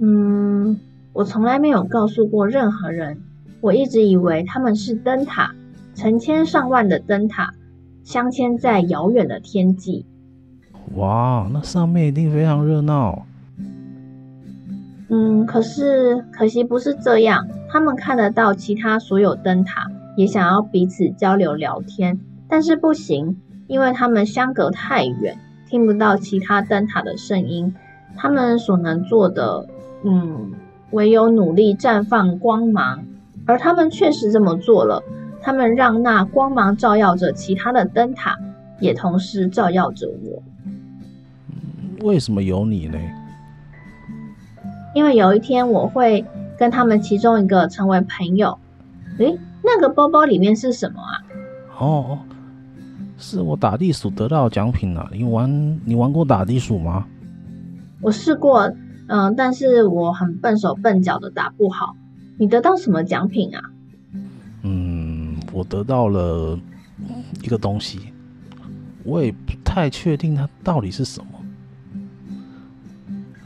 [0.00, 0.78] 嗯，
[1.12, 3.18] 我从来没有告诉过任何人。
[3.60, 5.54] 我一直以为他们是灯塔，
[5.94, 7.52] 成千上万的灯塔，
[8.02, 10.06] 镶嵌在遥远的天际。
[10.96, 13.26] 哇，那上面一定非常热闹。
[15.08, 17.46] 嗯，可是可惜不是这样。
[17.68, 27.74] 他们看得到其他所有灯塔，也想要彼此交流聊天，但是不行，因为他们相隔太远，听不到其他灯塔的声音。
[28.16, 29.66] 他们所能做的，
[30.04, 30.50] 嗯，
[30.90, 33.04] 唯有努力绽放光芒。
[33.46, 35.02] 而他们确实这么做了。
[35.40, 38.36] 他们让那光芒照耀着其他的灯塔，
[38.78, 40.42] 也同时照耀着我。
[42.00, 42.98] 为什么有你呢？
[44.94, 46.24] 因为有一天我会
[46.58, 48.58] 跟他们其中一个成为朋友。
[49.18, 51.22] 诶，那个包包里面是什么啊？
[51.78, 52.18] 哦，
[53.18, 55.08] 是我打地鼠得到奖品啊。
[55.12, 57.06] 你玩你玩过打地鼠吗？
[58.00, 58.66] 我试过，
[59.08, 61.94] 嗯、呃，但是我很笨手笨脚的打不好。
[62.38, 63.60] 你得到什么奖品啊？
[64.62, 66.58] 嗯，我得到了
[67.42, 68.00] 一个东西，
[69.04, 71.39] 我也不太确定它到底是什么。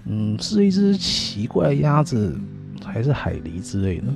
[0.07, 2.39] 嗯，是一只奇怪的鸭子，
[2.85, 4.07] 还是海狸之类的？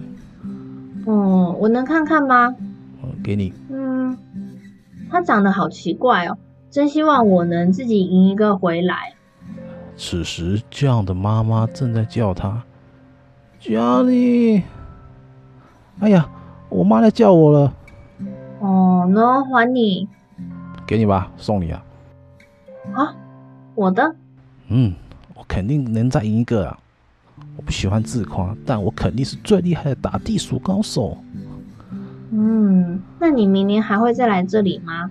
[1.06, 2.54] 嗯，我能看看吗？
[3.02, 3.52] 嗯，给你。
[3.70, 4.16] 嗯，
[5.10, 6.36] 它长得好奇怪哦，
[6.70, 9.14] 真希望我能自己赢一个回来。
[9.96, 12.62] 此时，John 的妈妈正在叫他
[13.60, 14.62] ，Johnny。
[16.00, 16.28] 哎呀，
[16.68, 17.74] 我妈在叫我了。
[18.60, 20.08] 哦，喏，还你。
[20.86, 21.84] 给你吧，送你啊。
[22.94, 23.14] 啊，
[23.74, 24.14] 我的。
[24.68, 25.07] 嗯，我
[25.58, 26.78] 肯定能再赢一个啊。
[27.56, 31.18] 我不喜欢自夸，但我肯定是最厉害的打地鼠高手。
[32.30, 35.10] 嗯，那你明年还会再来这里吗？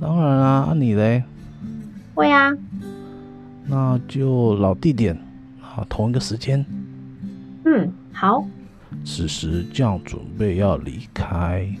[0.00, 1.22] 当然啊，啊你嘞？
[2.12, 2.52] 会啊。
[3.66, 5.16] 那就老地点
[5.62, 6.66] 啊，同一个时间。
[7.64, 8.44] 嗯，好。
[9.04, 11.72] 此时，John 准备要离开。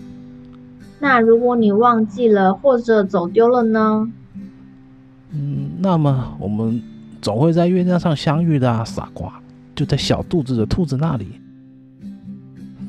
[1.00, 4.08] 那如果你忘记了或者走丢了呢？
[5.32, 6.80] 嗯，那么我们
[7.24, 9.32] 总会在月亮上相遇的啊，傻瓜！
[9.74, 11.40] 就在小肚子的兔子那里。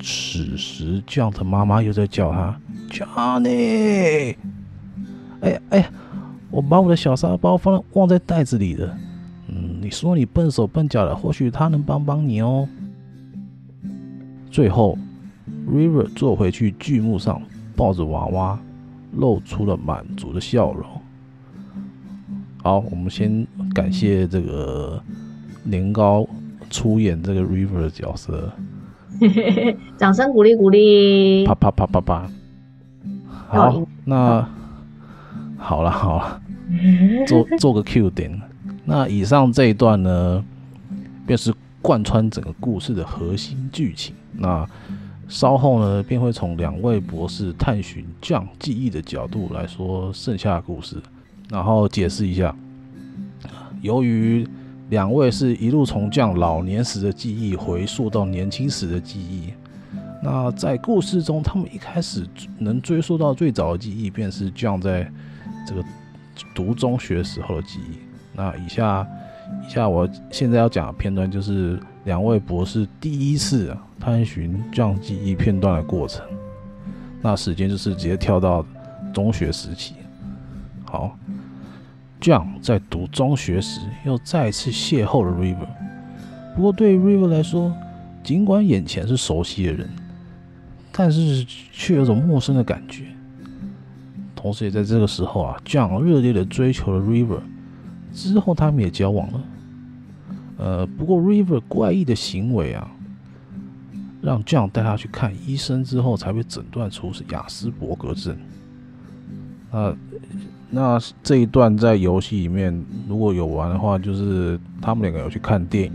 [0.01, 2.59] 此时，John 的妈妈又在叫他
[2.89, 4.35] ：“Johnny！”
[5.39, 5.89] 哎呀哎呀！
[6.51, 8.97] 我把我的小沙包放忘在袋子里了。
[9.47, 12.67] 嗯，你说你笨手笨脚的，或许他能帮帮你哦。
[14.51, 14.97] 最后
[15.65, 17.41] ，River 坐回去巨木上，
[17.73, 18.59] 抱着娃娃，
[19.13, 20.85] 露出了满足的笑容。
[22.61, 23.45] 好，我们先
[23.75, 24.99] 感谢这个
[25.63, 26.25] 年糕
[26.69, 28.49] 出演这个 River 的角色。
[29.97, 31.45] 掌声鼓励鼓励！
[31.45, 32.29] 啪啪啪啪啪。
[33.47, 34.47] 好，那
[35.57, 36.41] 好了好了。
[37.27, 38.41] 做做个 Q 点，
[38.85, 40.43] 那以上这一段呢，
[41.27, 44.15] 便是贯穿整个故事的核心剧情。
[44.33, 44.65] 那
[45.27, 50.97] 稍后呢，便会从两位博士探寻 John 记忆的角度来说剩下的故事，
[51.49, 52.55] 然后解释一下。
[53.81, 54.47] 由于
[54.89, 59.53] 两位是一路从 John 老年时的记忆回溯到年轻时的记忆，
[60.23, 65.11] 那在故事中，他们一开始能追溯到最早的记忆，便是 John 在
[65.67, 65.83] 这个。
[66.53, 67.97] 读中学时候的记忆。
[68.33, 69.07] 那以下，
[69.65, 76.25] 以下我现在要讲的片段，就是两位博士第一次探寻 John 记忆片段的过程。
[77.21, 78.65] 那时间就是直接跳到
[79.13, 79.95] 中学时期。
[80.83, 81.17] 好
[82.25, 85.67] ，John 在读中学时又再次邂逅了 River。
[86.55, 87.71] 不过对于 River 来说，
[88.23, 89.87] 尽管眼前是熟悉的人，
[90.91, 93.03] 但是却有种陌生的感觉。
[94.35, 97.41] 同时也在这个时候啊，John 热烈的追求了 River，
[98.11, 99.43] 之后他们也交往了。
[100.57, 102.89] 呃，不过 River 怪异的行为啊，
[104.23, 108.35] 让 John 带他去看医生之后，才被诊断出是亚斯伯格症。
[109.71, 109.95] 那
[110.69, 115.93] 那这一段在游戏里面如果有玩的话，就是他们两个有去看电影，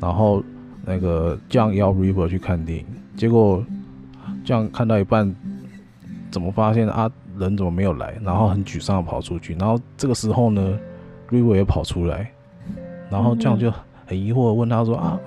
[0.00, 0.42] 然后
[0.84, 2.86] 那个 John 邀 River 去看电影，
[3.16, 3.64] 结果
[4.44, 5.34] John 看到一半，
[6.30, 7.10] 怎么发现啊？
[7.38, 8.18] 人怎么没有来？
[8.22, 10.78] 然后很沮丧跑出去，然后这个时候呢
[11.30, 12.30] ，River 也跑出来，
[13.10, 13.72] 然后这样就
[14.04, 15.18] 很疑惑的问他说：“啊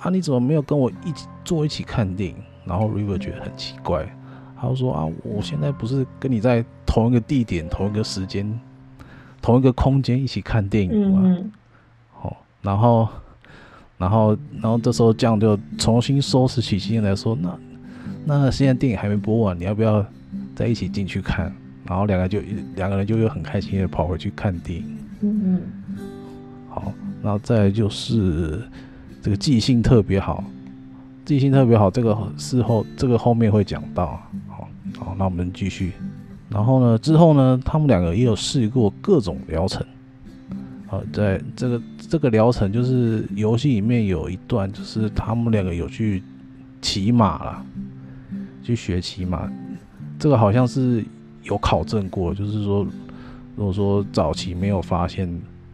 [0.00, 4.06] 啊，你怎么没有跟我一起坐一起看电影？”然后 River 觉得很奇怪，
[4.60, 8.60] 他就说：“啊，我现在不是跟你在同一个地点、同一个时间、
[9.40, 11.36] 同一个空间一起看电影吗？”
[12.12, 13.08] 好，然后，
[13.98, 17.58] 然后，然后这时候这样就重新收拾起心来说：“那
[18.24, 20.04] 那现在电影还没播完，你要不要？”
[20.56, 21.52] 再一起进去看，
[21.84, 22.38] 然后两个就
[22.76, 24.98] 两个人就又很开心的跑回去看电影。
[25.20, 25.60] 嗯嗯。
[26.68, 26.92] 好，
[27.24, 28.62] 然后再来就是
[29.20, 30.44] 这个记性特别好，
[31.24, 34.22] 记性特别好，这个事后这个后面会讲到。
[34.98, 35.92] 好，那我们继续。
[36.48, 39.84] 然后呢，之后呢，他们两个也有试过各种疗程。
[40.86, 46.22] 好，在这个这个疗程就是游戏里面有一段，就是他们两个有去
[46.80, 47.66] 骑马了，
[48.62, 49.50] 去学骑马。
[50.18, 51.04] 这个好像是
[51.42, 52.86] 有考证过，就是说，
[53.56, 55.28] 如果说早期没有发现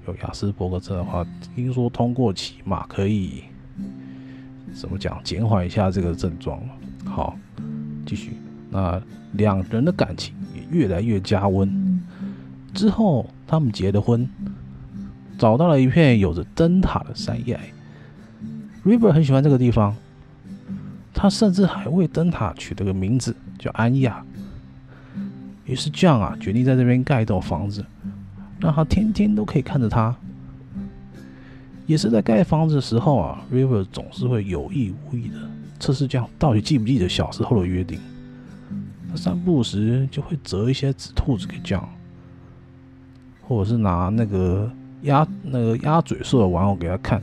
[0.06, 3.42] 有亚斯伯格症的话，听说通过骑马可以
[4.72, 6.58] 怎么讲，减缓一下这个症状。
[7.04, 7.36] 好，
[8.06, 8.32] 继续。
[8.70, 9.00] 那
[9.32, 12.00] 两人的感情也越来越加温。
[12.72, 14.28] 之后他们结了婚，
[15.36, 17.58] 找到了一片有着灯塔的山崖。
[18.84, 19.94] River 很喜欢这个地方，
[21.12, 24.24] 他甚至还为灯塔取了个名字，叫安亚。
[25.66, 27.84] 于是 John 啊，决定在这边盖一栋房子，
[28.58, 30.16] 让他天天都可以看着他。
[31.86, 35.34] 也是在盖房子的时候啊，River 总是会有意无意的
[35.80, 37.98] 测试 John 到底记不记得小时候的约定。
[39.10, 41.84] 他散步时就会折一些纸兔子给 John，
[43.42, 44.70] 或者是拿那个
[45.02, 47.20] 鸭那个鸭嘴兽的玩偶给他看。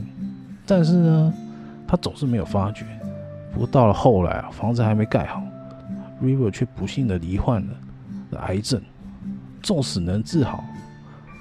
[0.66, 1.34] 但是呢，
[1.86, 2.84] 他总是没有发觉。
[3.52, 5.42] 不过到了后来啊，房子还没盖好
[6.22, 7.66] ，River 却不幸的罹患
[8.30, 8.80] 了癌症。
[9.62, 10.62] 纵使能治好，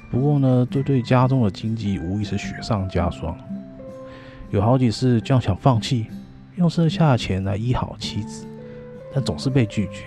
[0.09, 3.37] 不过呢，这对家中的经济无疑是雪上加霜。
[4.49, 6.07] 有好几次，John 想放弃，
[6.55, 8.47] 用剩下的钱来医好妻子，
[9.13, 10.05] 但总是被拒绝。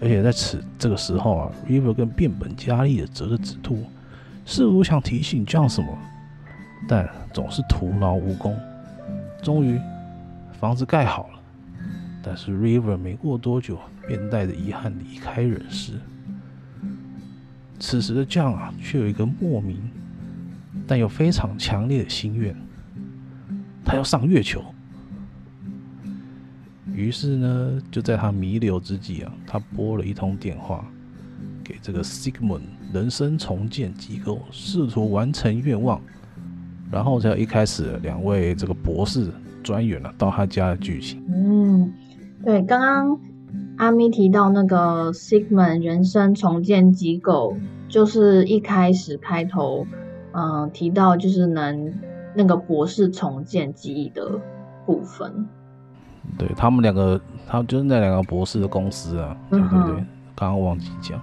[0.00, 3.84] 而且在此这个时候啊，River 更变本加厉的折着纸兔，
[4.46, 5.96] 试图想提醒 John 什么，
[6.88, 8.58] 但总是徒劳无功。
[9.42, 9.78] 终于，
[10.58, 11.40] 房子盖好了，
[12.22, 13.78] 但是 River 没过多久
[14.08, 15.92] 便带着遗憾离开人世。
[17.78, 19.90] 此时的江啊，却有一个莫名
[20.86, 22.56] 但又非常强烈的心愿，
[23.84, 24.64] 他要上月球。
[26.94, 30.84] 于是呢，就在他弥留之际啊，他拨了一通电话
[31.64, 32.62] 给这个 Sigmund
[32.92, 36.00] 人生重建机构，试图完成愿望。
[36.90, 39.28] 然后才有一开始两位这个博士
[39.62, 41.22] 专员了到他家的剧情。
[41.28, 41.92] 嗯，
[42.44, 43.20] 对，刚刚
[43.76, 47.56] 阿咪提到那个 Sigmund 人生重建机构，
[47.88, 49.86] 就是一开始开头，
[50.32, 51.94] 嗯、提到就是能
[52.34, 54.40] 那个博士重建记忆的
[54.84, 55.46] 部分。
[56.38, 60.04] 对他们两个，他们就是那两个博士的公司啊，对对对，
[60.34, 61.20] 刚刚、嗯、忘记讲。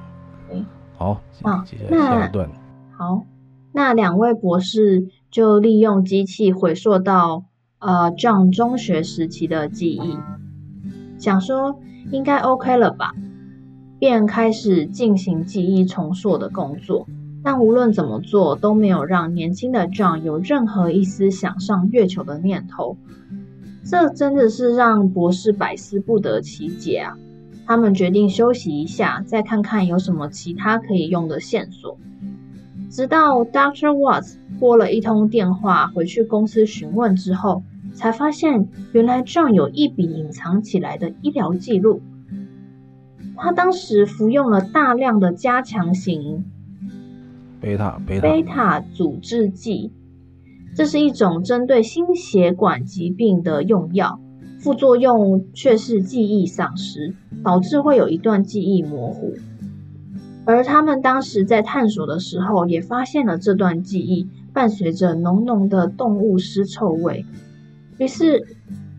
[0.51, 0.65] 嗯，
[0.97, 1.21] 好，
[1.65, 2.49] 接下来下一段。
[2.97, 3.25] 好，
[3.71, 7.45] 那两位博士就利用机器回溯到
[7.79, 10.17] 呃 John 中学时期的记忆，
[11.19, 11.79] 想说
[12.11, 13.13] 应该 OK 了吧，
[13.99, 17.07] 便开始进行记忆重塑的工作。
[17.43, 22.97] 但无论怎么做，都没有让年轻的 John 有任何一丝想上月球的念头。
[23.89, 27.17] 这真的是让博士百思不得其解啊！
[27.65, 31.97] 他们决定休息一下，再看看有什么其他可以用的线索。
[32.89, 33.91] 直到 Dr.
[33.91, 37.63] Watts 拨了一通电话回去公司询问之后，
[37.93, 42.01] 才发现原来 John 有一笔隐藏起来的医疗记录。
[43.37, 46.43] 他当时服用了大量的加强型
[47.61, 49.91] 贝塔贝塔贝塔阻滞剂。
[50.77, 54.19] 这是一种针对心血管疾病的用药，
[54.59, 59.33] 副作用却是记忆丧失，导致会有一段记忆模糊。
[60.45, 67.25] 而他们当时在探索的时候，也发现了这段记忆伴随着浓浓的动物尸臭味。
[67.97, 68.45] 于是，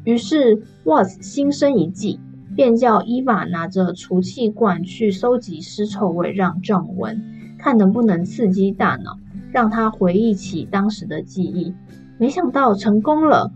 [0.02, 2.18] 于是，was 心生一计，
[2.56, 7.22] 便叫伊娃拿着除气罐去收集尸臭味，让 John 闻，
[7.56, 9.16] 看能不能刺激大脑。
[9.52, 11.74] 让他回忆起当时的记忆，
[12.18, 13.50] 没想到成功了。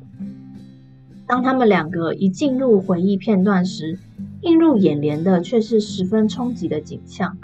[1.26, 3.98] 当他们两个一进入回忆片段时，
[4.42, 7.38] 映入眼帘的却是十分冲击的景象。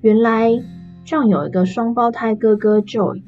[0.00, 0.52] 原来
[1.04, 3.22] ，John 有一个双胞胎哥哥 Joy，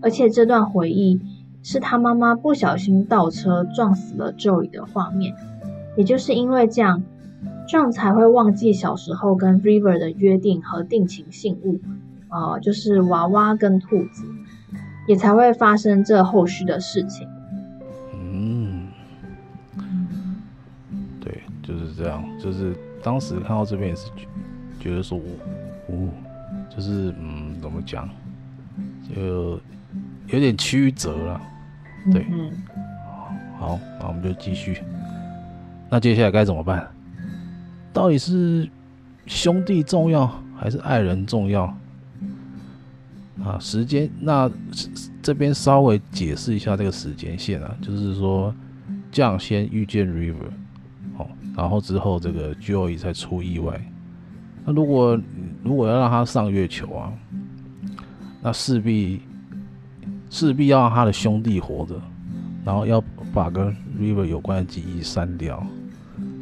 [0.00, 1.20] 而且这段回忆
[1.62, 5.34] 是他妈妈不小心倒车撞死了 Joy 的画面。
[5.96, 7.02] 也就是因为这样
[7.68, 11.80] ，John 才会忘记小时候跟 River 的约定和定情信物。
[12.32, 14.24] 呃，就是娃娃跟兔子，
[15.06, 17.28] 也才会发生这后续的事情。
[18.14, 18.88] 嗯，
[21.20, 22.24] 对，就是这样。
[22.40, 24.26] 就是当时看到这边也是觉
[24.80, 25.18] 觉得说，
[25.88, 26.08] 哦，
[26.74, 28.08] 就是嗯，怎么讲，
[29.14, 29.60] 就
[30.28, 31.40] 有点曲折了。
[32.10, 32.50] 对，嗯，
[33.58, 34.82] 好，那我们就继续。
[35.90, 36.88] 那接下来该怎么办？
[37.92, 38.66] 到底是
[39.26, 40.26] 兄弟重要
[40.56, 41.72] 还是爱人重要？
[43.44, 44.48] 啊，时间那
[45.20, 48.54] 这边稍微解释一下这个时间线啊，就是说
[49.10, 50.48] 这样先遇见 River，
[51.18, 51.26] 哦，
[51.56, 53.80] 然后之后这个 Joey 才出意外。
[54.64, 55.20] 那如果
[55.64, 57.12] 如果要让他上月球啊，
[58.40, 59.22] 那势必
[60.30, 62.00] 势必要让他的兄弟活着，
[62.64, 63.02] 然后要
[63.34, 65.66] 把跟 River 有关的记忆删掉，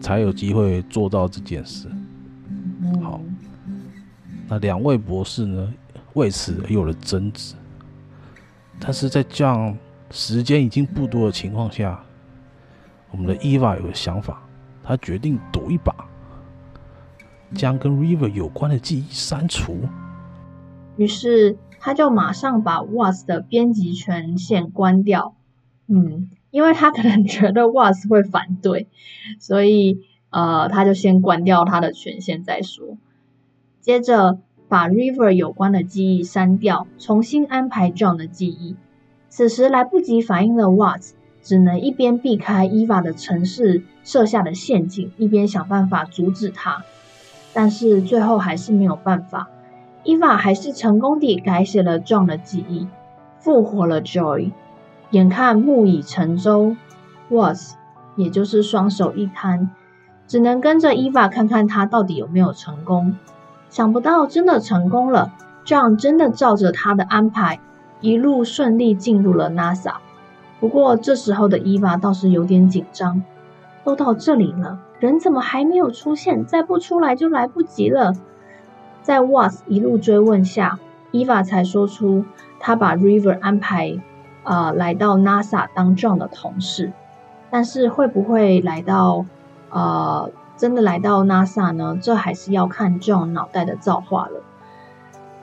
[0.03, 1.89] 才有机会做到这件事。
[3.03, 3.23] 好，
[4.49, 5.73] 那两位博士呢？
[6.15, 7.55] 为此而有了争执，
[8.81, 9.79] 但是在这样
[10.11, 12.05] 时间已经不多的情况下，
[13.13, 14.43] 我们的 Eva 有了想法，
[14.83, 15.95] 他决定赌一把，
[17.55, 19.77] 将跟 River 有关的记忆删除。
[20.97, 25.37] 于是他就马上把 Watts 的编辑权限关掉。
[25.87, 28.89] 嗯，因为他可能觉得 Watts 会反对，
[29.39, 30.01] 所以
[30.31, 32.99] 呃，他就先关掉他的权限再说。
[33.81, 34.41] 接着。
[34.71, 38.77] 把 River 有关的记忆删掉，重新安排 John 的记忆。
[39.29, 41.11] 此时来不及反应的 Watts
[41.43, 46.85] 只能一边避开 Eva 的城市设下的陷阱，一边想办法阻止他。
[47.53, 49.49] 但是最后还是没有办法
[50.05, 52.87] ，Eva 还是成功地改写了 John 的记忆，
[53.41, 54.53] 复活了 joy。
[55.11, 56.77] 眼看木已成舟
[57.29, 57.73] ，Watts
[58.15, 59.71] 也就是双手一摊，
[60.29, 63.17] 只能跟着伊娃看看他到底有没有成功。
[63.71, 65.33] 想不到真的成功了
[65.65, 67.61] ，John 真的照着他的安排，
[68.01, 69.95] 一路顺利进入了 NASA。
[70.59, 73.23] 不过这时候的伊娃倒是有点紧张，
[73.85, 76.45] 都到这里了，人怎么还没有出现？
[76.45, 78.13] 再不出来就来不及了。
[79.03, 80.79] 在 Was 一路追问下，
[81.13, 82.25] 伊娃才说出
[82.59, 83.99] 他把 River 安排，
[84.45, 86.93] 呃，来到 NASA 当 John 的同事。
[87.51, 89.25] 但是会不会来到，
[89.71, 91.99] 呃，真的来到 NASA 呢？
[92.03, 94.43] 这还是要看 John 脑袋的造化了。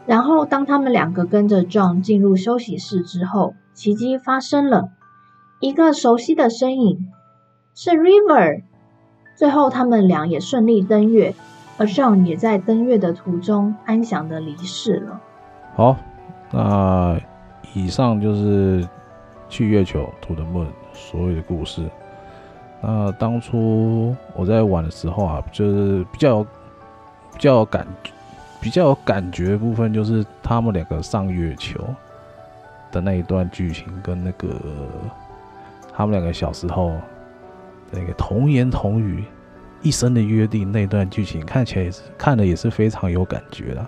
[0.06, 4.92] 然后当他们两个跟着 John 进入休息室之后，奇迹发生了，
[5.60, 7.08] 一个熟悉的身影
[7.74, 8.62] 是 River。
[9.36, 11.34] 最后他们俩也顺利登月。
[11.80, 15.20] 而 John 也在登月的途中安详的离世了。
[15.76, 15.96] 好，
[16.52, 17.20] 那
[17.74, 18.88] 以上就是
[19.50, 21.90] 去月球 To the Moon 所有的故事。
[22.90, 27.86] 那当初我在玩的时候啊，就是比较比较有感
[28.62, 31.78] 比较有感觉的部分，就是他们两个上月球
[32.90, 34.48] 的那一段剧情，跟那个
[35.94, 36.94] 他们两个小时候
[37.92, 39.26] 那个童言童语。
[39.84, 43.82] 一生的约定那段剧情看起来也是看的也是非常有感觉的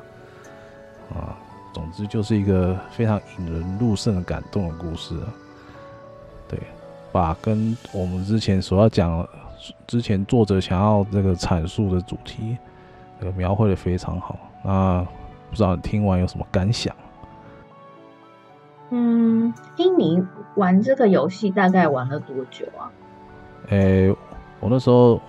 [1.16, 1.36] 啊，
[1.74, 5.16] 总之就是一个非常引人入胜的感动的故事。
[7.10, 9.28] 对，把跟我们之前所要讲，
[9.88, 12.58] 之前作者想要这个阐述的主题，
[13.20, 14.38] 呃描绘的非常好。
[14.64, 15.06] 那
[15.50, 16.96] 不知道你听完有什么感想？
[18.92, 20.24] 嗯，听你
[20.56, 22.92] 玩这个游戏大概玩了多久啊？
[23.70, 24.16] 诶、欸，
[24.60, 25.22] 我那时候。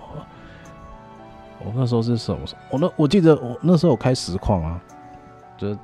[1.63, 2.39] 我那时候是什么？
[2.71, 4.81] 我那我记得我那时候有开实况啊，
[5.59, 5.77] 就是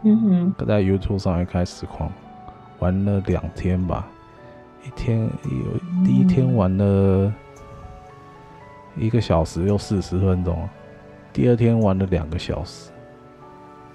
[0.65, 2.11] 在 YouTube 上面开实况，
[2.79, 4.07] 玩了两天吧。
[4.83, 5.29] 一天有
[6.07, 7.33] 第一天玩了
[8.95, 10.67] 一个小时又四十分钟，
[11.33, 12.89] 第二天玩了两个小时。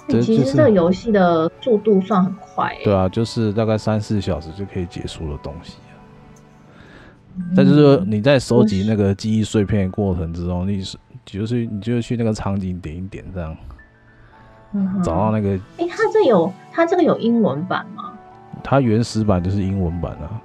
[0.06, 2.84] 其实这个游戏的速度算很快欸。
[2.84, 5.78] 对啊，就是大概三四小时就可以结束的东西。
[7.56, 10.98] 但就是你在收集那个记忆碎片的过程之中，你是。
[11.24, 13.56] 就是你就去那个场景点一点这样，
[14.72, 15.50] 嗯、找到那个。
[15.78, 18.12] 哎、欸，它这有它这个有英文版吗？
[18.62, 20.42] 它原始版就是英文版啊。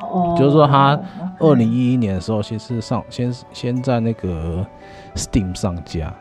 [0.00, 0.34] 哦。
[0.38, 0.98] 就是说，他
[1.38, 4.66] 二零一一年的时候，先是上先先在那个
[5.14, 6.12] Steam 上架，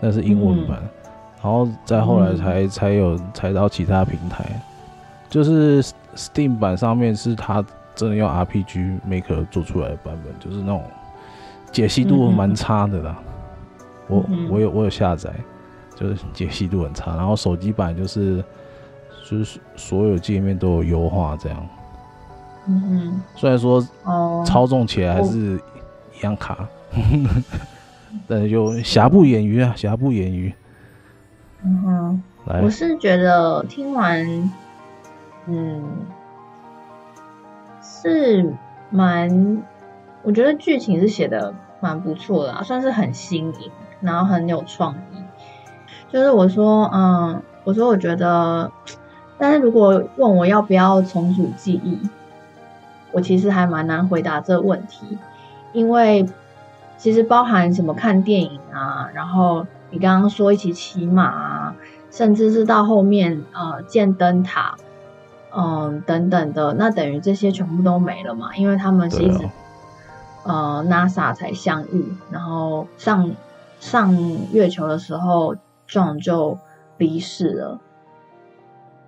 [0.00, 0.88] 那是英文版，嗯、
[1.42, 4.44] 然后再后来才、嗯、才有才到其他平台。
[5.28, 5.82] 就是
[6.16, 10.82] Steam 版上面是他真的用 RPG Maker 做出来的版本，就是那种。
[11.72, 13.18] 解析度蛮差的啦，
[14.08, 15.34] 嗯、我我有我有下载，
[15.96, 17.16] 就是解析度很差。
[17.16, 18.44] 然后手机版就是
[19.28, 21.68] 就是所有界面都有优化这样。
[22.66, 23.86] 嗯嗯，虽然说
[24.44, 25.60] 操纵起来还是
[26.18, 27.26] 一样卡， 嗯、
[28.26, 30.52] 但是就瑕不掩瑜啊，瑕不掩瑜。
[31.62, 32.22] 嗯哼，
[32.62, 34.50] 我是觉得听完，
[35.46, 35.82] 嗯，
[37.82, 38.52] 是
[38.90, 39.62] 蛮。
[40.22, 45.22] 我觉得剧情是写的蛮不错的啊，算是很新颖，然后很有创意。
[46.10, 48.70] 就是我说，嗯，我说我觉得，
[49.36, 51.98] 但是如果问我要不要重组记忆，
[53.14, 55.16] 我其实还蛮难回答这个问题，
[55.72, 56.28] 因为
[56.98, 61.76] 其实包含什么看电影啊，然后你刚刚说一起骑马啊，
[62.10, 64.76] 甚至是到后面呃建灯塔，
[65.56, 69.48] 嗯等等的，那等于这些全部都没了嘛，因为他们是一直。
[70.46, 73.30] 呃，NASA 才相遇，然后上
[73.80, 74.14] 上
[74.52, 75.56] 月球的时候
[75.88, 76.58] ，John 就
[76.98, 77.80] 离世了。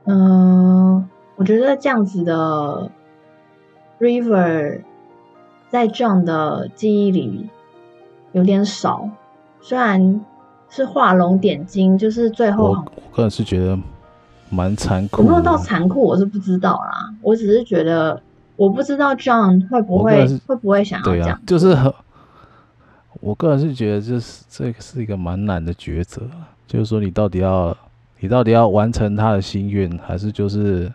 [0.04, 0.16] 嗯、
[0.94, 2.90] 呃，我觉得这样子的
[3.98, 4.82] River
[5.70, 7.48] 在 John 的记忆里
[8.32, 9.08] 有点少，
[9.60, 10.20] 虽然
[10.68, 13.78] 是画龙点睛，就是最后我，我个人是觉得
[14.50, 15.22] 蛮残酷。
[15.22, 17.14] 有没有到残酷，我是不知道啦。
[17.22, 18.22] 我只是觉得。
[18.56, 21.38] 我不知道 John 会不会会不会想要这样。
[21.46, 21.92] 就是很，
[23.20, 26.22] 我个人是觉得，就是这个是一个蛮难的抉择。
[26.66, 27.76] 就是说，你到底要，
[28.18, 30.90] 你到底要完成他的心愿，还是就是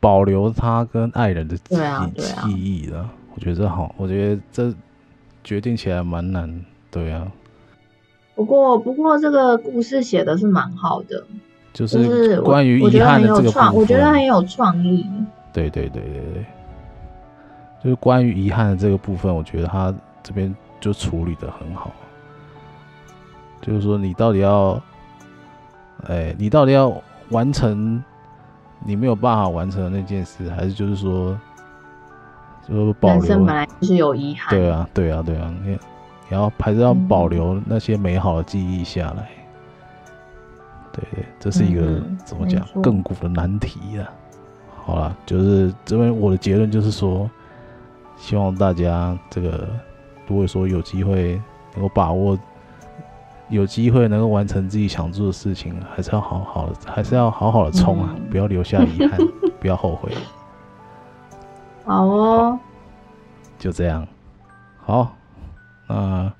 [0.00, 3.08] 保留他跟爱人的记忆、啊啊、记忆的？
[3.34, 4.74] 我觉得好，我觉得这
[5.44, 6.64] 决定起来蛮难。
[6.90, 7.30] 对啊。
[8.34, 11.24] 不过，不过这个故事写的是蛮好的，
[11.72, 15.04] 就是关于遗憾的这个我觉得很有创意。
[15.52, 16.46] 对对对对对，
[17.82, 19.92] 就是关于遗憾的这个部分，我觉得他
[20.22, 21.90] 这边就处理的很好。
[23.60, 24.80] 就是说，你到底要，
[26.06, 28.02] 哎，你到底要完成
[28.84, 31.38] 你没有办法完成的那件事，还是就是说，
[32.66, 33.18] 就保留。
[33.18, 34.50] 人生本来就是有遗憾。
[34.50, 35.78] 对啊，对啊，对啊，你你
[36.30, 39.28] 要还是要保留那些美好的记忆下来。
[40.50, 40.60] 嗯、
[40.92, 44.08] 对对，这是一个、嗯、怎么讲亘古的难题啊。
[44.84, 47.28] 好了，就是这边我的结论就是说，
[48.16, 49.68] 希望大家这个
[50.26, 51.40] 如果说有机会
[51.74, 52.38] 能够把握。
[53.48, 58.14] 有机会能够完成自己想做的事情，还是要好好的，还是要好好的冲啊！
[58.16, 59.18] 嗯、不要留下遗憾，
[59.60, 60.12] 不要后悔。
[61.84, 62.58] 好哦好，
[63.58, 64.06] 就这样。
[64.84, 65.14] 好，
[65.88, 66.32] 那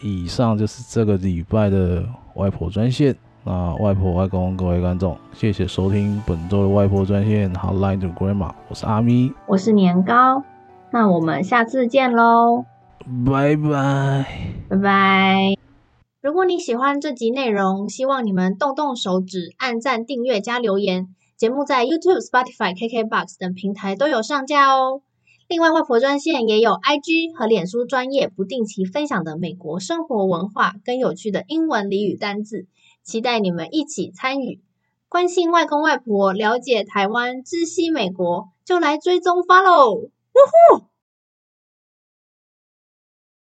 [0.00, 3.14] 以上就是这个礼拜的外婆专线。
[3.44, 7.52] 那外婆、外公，各位观众，谢谢收听本周的外婆专线。
[7.54, 10.42] Hotline to Grandma，我是阿咪，我是年糕。
[10.90, 12.64] 那我们下次见喽！
[13.24, 14.26] 拜拜，
[14.68, 15.67] 拜拜。
[16.28, 21.08] 如果你喜欢这集内容，希望你们动动手指，按赞、订阅、加留言。
[21.38, 25.00] 节目在 YouTube、Spotify、KKBox 等平台都有上架哦。
[25.48, 32.66] 另外，外婆专线也有 IG 和脸书专业不定期分享的美国生活文化跟有趣的英文俚语单字，
[33.02, 34.60] 期待你们一起参与。
[35.08, 39.94] 关心外公外婆，了解台湾，知悉美国，就来追踪 Follow。
[39.94, 40.10] 呜
[40.76, 40.87] 呼！